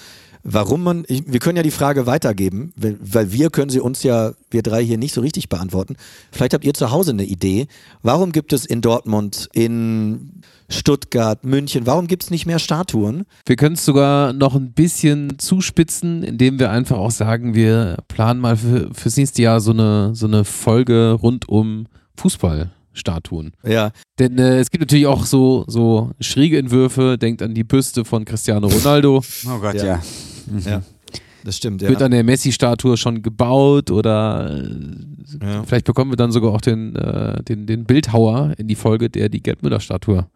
[0.49, 4.33] Warum man, ich, wir können ja die Frage weitergeben, weil, wir können sie uns ja,
[4.49, 5.97] wir drei hier nicht so richtig beantworten.
[6.31, 7.67] Vielleicht habt ihr zu Hause eine Idee.
[8.03, 13.25] Warum gibt es in Dortmund, in Stuttgart, München, warum gibt es nicht mehr Statuen?
[13.45, 18.41] Wir können es sogar noch ein bisschen zuspitzen, indem wir einfach auch sagen, wir planen
[18.41, 21.87] mal für, fürs nächste Jahr so eine, so eine Folge rund um
[22.17, 23.53] Fußballstatuen.
[23.65, 23.91] Ja,
[24.21, 28.25] Denn äh, es gibt natürlich auch so, so schräge Entwürfe, denkt an die Büste von
[28.25, 29.23] Cristiano Ronaldo.
[29.49, 29.85] Oh Gott, Ja.
[29.85, 30.03] ja.
[30.65, 30.83] Ja,
[31.45, 31.83] das stimmt.
[31.83, 31.89] Ja.
[31.89, 34.63] Wird an der Messi-Statue schon gebaut oder
[35.43, 35.63] Ja.
[35.65, 39.29] vielleicht bekommen wir dann sogar auch den, äh, den, den Bildhauer in die Folge, der
[39.29, 40.27] die Gerd Müller-Statue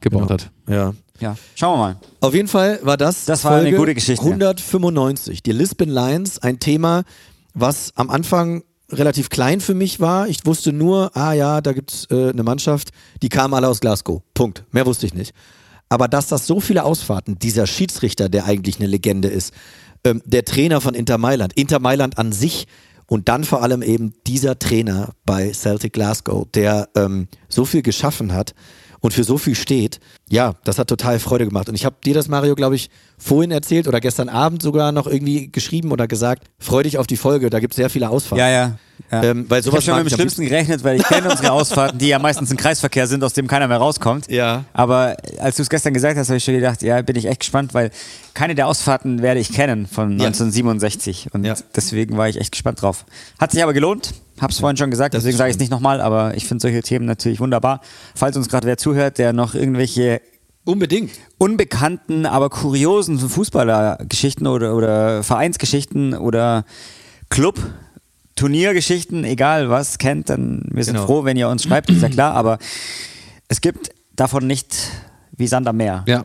[0.00, 0.30] gebaut Genau.
[0.30, 0.50] hat.
[0.68, 0.94] ja.
[1.20, 1.36] ja.
[1.54, 1.96] Schauen wir mal.
[2.20, 4.24] Auf jeden Fall war das, Das war eine Folge gute Geschichte.
[4.24, 5.42] 195.
[5.42, 7.04] Die Lisbon Lions, ein Thema,
[7.54, 10.28] was am Anfang relativ klein für mich war.
[10.28, 12.90] Ich wusste nur, ah ja, da gibt es äh, eine Mannschaft,
[13.22, 14.22] die kamen alle aus Glasgow.
[14.34, 14.64] Punkt.
[14.72, 15.32] Mehr wusste ich nicht.
[15.92, 19.52] Aber dass das so viele Ausfahrten, dieser Schiedsrichter, der eigentlich eine Legende ist,
[20.04, 22.66] ähm, der Trainer von Inter Mailand, Inter Mailand an sich
[23.06, 28.32] und dann vor allem eben dieser Trainer bei Celtic Glasgow, der ähm, so viel geschaffen
[28.32, 28.54] hat
[29.02, 30.00] und für so viel steht,
[30.30, 31.68] ja, das hat total Freude gemacht.
[31.68, 32.88] Und ich habe dir das, Mario, glaube ich,
[33.18, 37.16] vorhin erzählt oder gestern Abend sogar noch irgendwie geschrieben oder gesagt, freu dich auf die
[37.16, 38.38] Folge, da gibt es sehr viele Ausfahrten.
[38.38, 38.78] Ja, ja.
[39.10, 39.22] ja.
[39.24, 41.98] Ähm, weil ich habe sowas schon mit dem Schlimmsten gerechnet, weil ich kenne unsere Ausfahrten,
[41.98, 44.30] die ja meistens im Kreisverkehr sind, aus dem keiner mehr rauskommt.
[44.30, 44.64] Ja.
[44.72, 47.40] Aber als du es gestern gesagt hast, habe ich schon gedacht, ja, bin ich echt
[47.40, 47.90] gespannt, weil
[48.34, 50.26] keine der Ausfahrten werde ich kennen von Ja.
[50.26, 51.28] 1967.
[51.32, 51.54] Und Ja.
[51.74, 53.04] deswegen war ich echt gespannt drauf.
[53.40, 54.14] Hat sich aber gelohnt.
[54.42, 56.82] Hab's vorhin schon gesagt, Das deswegen sage ich es nicht nochmal, aber ich finde solche
[56.82, 57.80] Themen natürlich wunderbar.
[58.14, 60.20] Falls uns gerade wer zuhört, der noch irgendwelche
[60.64, 61.12] Unbedingt.
[61.38, 66.64] unbekannten, aber kuriosen Fußballergeschichten oder, oder Vereinsgeschichten oder
[67.30, 67.58] Club,
[68.36, 71.06] Turniergeschichten, egal was, kennt, dann wir sind Genau.
[71.06, 72.58] froh, wenn ihr uns schreibt, ist ja klar, aber
[73.48, 74.76] es gibt davon nicht
[75.36, 76.04] wie Sand am Meer.
[76.06, 76.24] Ja.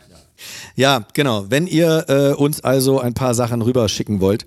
[0.76, 1.46] Ja, genau.
[1.50, 4.46] Wenn ihr äh, uns also ein paar Sachen rüberschicken wollt,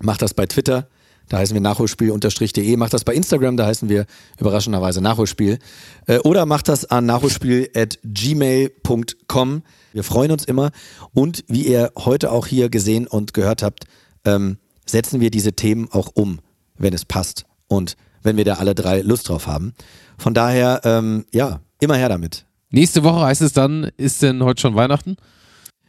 [0.00, 0.88] macht das bei Twitter.
[1.28, 2.76] Da heißen wir nachholspiel-de.
[2.76, 4.06] Macht das bei Instagram, da heißen wir
[4.38, 5.58] überraschenderweise Nachholspiel.
[6.06, 9.62] Äh, oder macht das an nachholspiel.gmail.com.
[9.92, 10.70] Wir freuen uns immer.
[11.14, 13.84] Und wie ihr heute auch hier gesehen und gehört habt,
[14.24, 16.40] ähm, setzen wir diese Themen auch um,
[16.76, 17.44] wenn es passt.
[17.66, 19.74] Und wenn wir da alle drei Lust drauf haben.
[20.16, 22.46] Von daher, ähm, ja, immer her damit.
[22.70, 25.16] Nächste Woche heißt es dann, ist denn heute schon Weihnachten?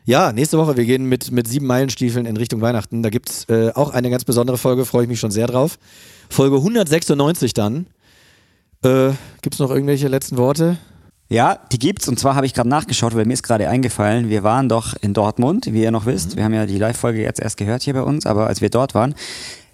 [0.09, 3.03] Ja, nächste Woche, wir gehen mit, mit sieben Meilenstiefeln in Richtung Weihnachten.
[3.03, 5.77] Da gibt's äh, auch eine ganz besondere Folge, freue ich mich schon sehr drauf.
[6.31, 7.85] Folge 196 dann.
[8.83, 9.11] Äh,
[9.43, 10.77] gibt's noch irgendwelche letzten Worte?
[11.29, 14.41] Ja, die gibt's und zwar habe ich gerade nachgeschaut, weil mir ist gerade eingefallen, wir
[14.41, 16.35] waren doch in Dortmund, wie ihr noch wisst.
[16.35, 18.95] Wir haben ja die Live-Folge jetzt erst gehört hier bei uns, aber als wir dort
[18.95, 19.13] waren,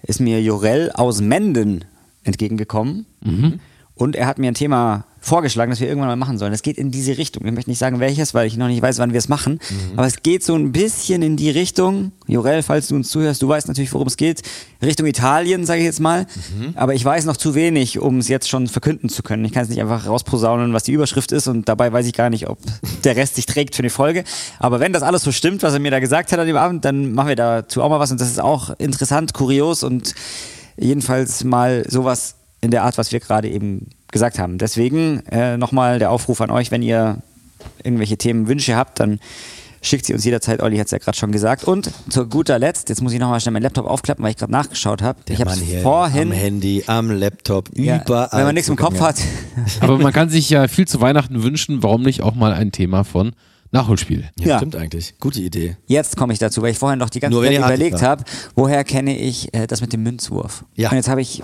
[0.02, 1.86] ist mir Jorel aus Menden
[2.24, 3.06] entgegengekommen.
[3.94, 6.52] Und er hat mir ein Thema vorgeschlagen, das wir irgendwann mal machen sollen.
[6.52, 7.44] Das geht in diese Richtung.
[7.44, 9.58] Ich möchte nicht sagen, welches, weil ich noch nicht weiß, wann wir es machen.
[9.96, 12.12] Aber es geht so ein bisschen in die Richtung.
[12.26, 14.42] Jorel, falls du uns zuhörst, du weißt natürlich, worum es geht.
[14.82, 16.26] Richtung Italien, sage ich jetzt mal.
[16.74, 19.44] Aber ich weiß noch zu wenig, um es jetzt schon verkünden zu können.
[19.44, 21.48] Ich kann es nicht einfach rausposaunen, was die Überschrift ist.
[21.48, 22.58] Und dabei weiß ich gar nicht, ob
[23.04, 24.24] der Rest sich trägt für eine Folge.
[24.58, 26.84] Aber wenn das alles so stimmt, was er mir da gesagt hat an dem Abend,
[26.84, 28.12] dann machen wir dazu auch mal was.
[28.12, 30.14] Und das ist auch interessant, kurios und
[30.76, 34.58] jedenfalls mal sowas in der Art, was wir gerade eben gesagt haben.
[34.58, 37.18] Deswegen äh, nochmal der Aufruf an euch, wenn ihr
[37.84, 39.20] irgendwelche Themenwünsche habt, dann
[39.82, 40.62] schickt sie uns jederzeit.
[40.62, 41.64] Olli hat es ja gerade schon gesagt.
[41.64, 44.52] Und zu guter Letzt, jetzt muss ich nochmal schnell meinen Laptop aufklappen, weil ich gerade
[44.52, 45.18] nachgeschaut habe.
[45.28, 48.28] Ich habe vorhin, am Handy, am Laptop, ja, überall.
[48.38, 49.16] wenn man nichts im Kopf hat,
[49.80, 53.04] Aber man kann sich ja viel zu Weihnachten wünschen, warum nicht auch mal ein Thema
[53.04, 53.32] von
[53.72, 54.24] Nachholspiel?
[54.38, 54.56] Ja, Ja.
[54.58, 55.14] stimmt eigentlich.
[55.20, 55.76] Gute Idee.
[55.86, 58.84] Jetzt komme ich dazu, weil ich vorhin noch die ganze Nur Zeit überlegt habe, woher
[58.84, 60.64] kenne ich äh, das mit dem Münzwurf.
[60.74, 60.90] Ja.
[60.90, 61.42] Und jetzt habe ich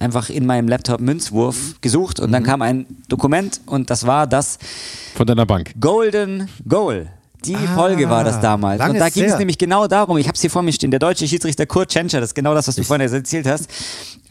[0.00, 4.58] einfach in meinem Laptop Münzwurf gesucht und dann kam ein Dokument und das war das
[5.14, 5.72] Von deiner Bank.
[5.80, 7.08] Golden Goal.
[7.44, 8.82] Die Folge war das damals.
[8.82, 10.98] Und da ging es nämlich genau darum, ich habe es hier vor mir stehen, der
[10.98, 13.68] deutsche Schiedsrichter Kurt Tschentscher, das ist genau das, was du vorhin erzählt hast,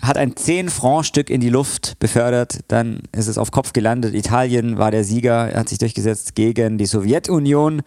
[0.02, 4.92] hat ein 10-Franc-Stück in die Luft befördert, dann ist es auf Kopf gelandet, Italien war
[4.92, 7.82] der Sieger, er hat sich durchgesetzt gegen die Sowjetunion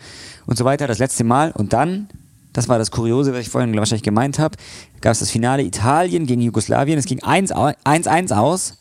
[0.47, 1.53] und so weiter, das letzte Mal.
[1.53, 2.09] Und dann,
[2.53, 4.57] das war das Kuriose, was ich vorhin wahrscheinlich gemeint habe,
[5.01, 8.76] gab es das Finale Italien gegen Jugoslawien, es ging 1 au- 1-1 aus.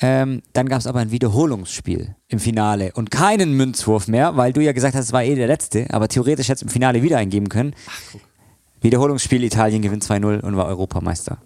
[0.00, 4.60] Ähm, dann gab es aber ein Wiederholungsspiel im Finale und keinen Münzwurf mehr, weil du
[4.60, 7.16] ja gesagt hast, es war eh der letzte, aber theoretisch hätte es im Finale wieder
[7.18, 7.74] eingeben können.
[8.80, 11.38] Wiederholungsspiel, Italien gewinnt 2-0 und war Europameister.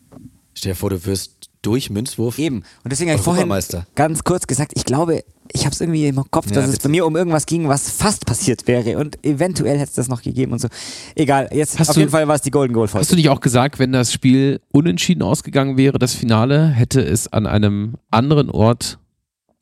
[0.54, 2.38] Stell dir vor, du wirst durch Münzwurf.
[2.38, 2.58] Eben.
[2.84, 3.48] Und deswegen habe ich vorhin
[3.94, 6.82] ganz kurz gesagt, ich glaube, ich habe es irgendwie im Kopf, Ja, dass es witzig.
[6.84, 10.22] bei mir um irgendwas ging, was fast passiert wäre und eventuell hätte es das noch
[10.22, 10.68] gegeben und so.
[11.14, 13.02] Egal, jetzt Hast auf du- jeden Fall war es die Golden Goal Folge.
[13.02, 17.32] Hast du nicht auch gesagt, wenn das Spiel unentschieden ausgegangen wäre, das Finale, hätte es
[17.32, 18.98] an einem anderen Ort,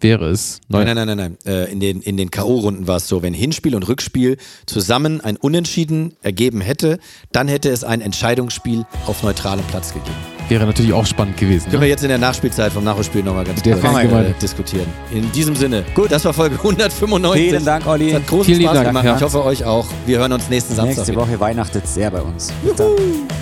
[0.00, 0.84] wäre es neu.
[0.84, 1.52] Nein, nein, nein, nein, nein.
[1.68, 4.36] Äh, in den, in den K.O.-Runden war es so, wenn Hinspiel und Rückspiel
[4.66, 6.98] zusammen ein Unentschieden ergeben hätte,
[7.32, 10.14] dann hätte es ein Entscheidungsspiel auf neutralem Platz gegeben.
[10.48, 11.64] Wäre natürlich auch spannend gewesen.
[11.70, 11.86] Können wir Ne?
[11.88, 14.86] jetzt in der Nachspielzeit vom Nachholspiel nochmal ganz Der kurz äh, diskutieren.
[15.12, 17.48] In diesem Sinne, gut, das war Folge 195.
[17.50, 18.10] Vielen Dank, Olli.
[18.10, 19.04] Es hat großen Vielen lieben Spaß Dank, gemacht.
[19.06, 19.16] ja.
[19.16, 19.86] Ich hoffe, euch auch.
[20.06, 20.96] Wir hören uns nächsten Samstag.
[20.98, 21.22] Nächste wieder.
[21.22, 22.52] Woche weihnachtet sehr bei uns.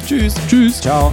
[0.06, 0.34] Tschüss.
[0.48, 0.80] Tschüss.
[0.80, 1.12] Ciao.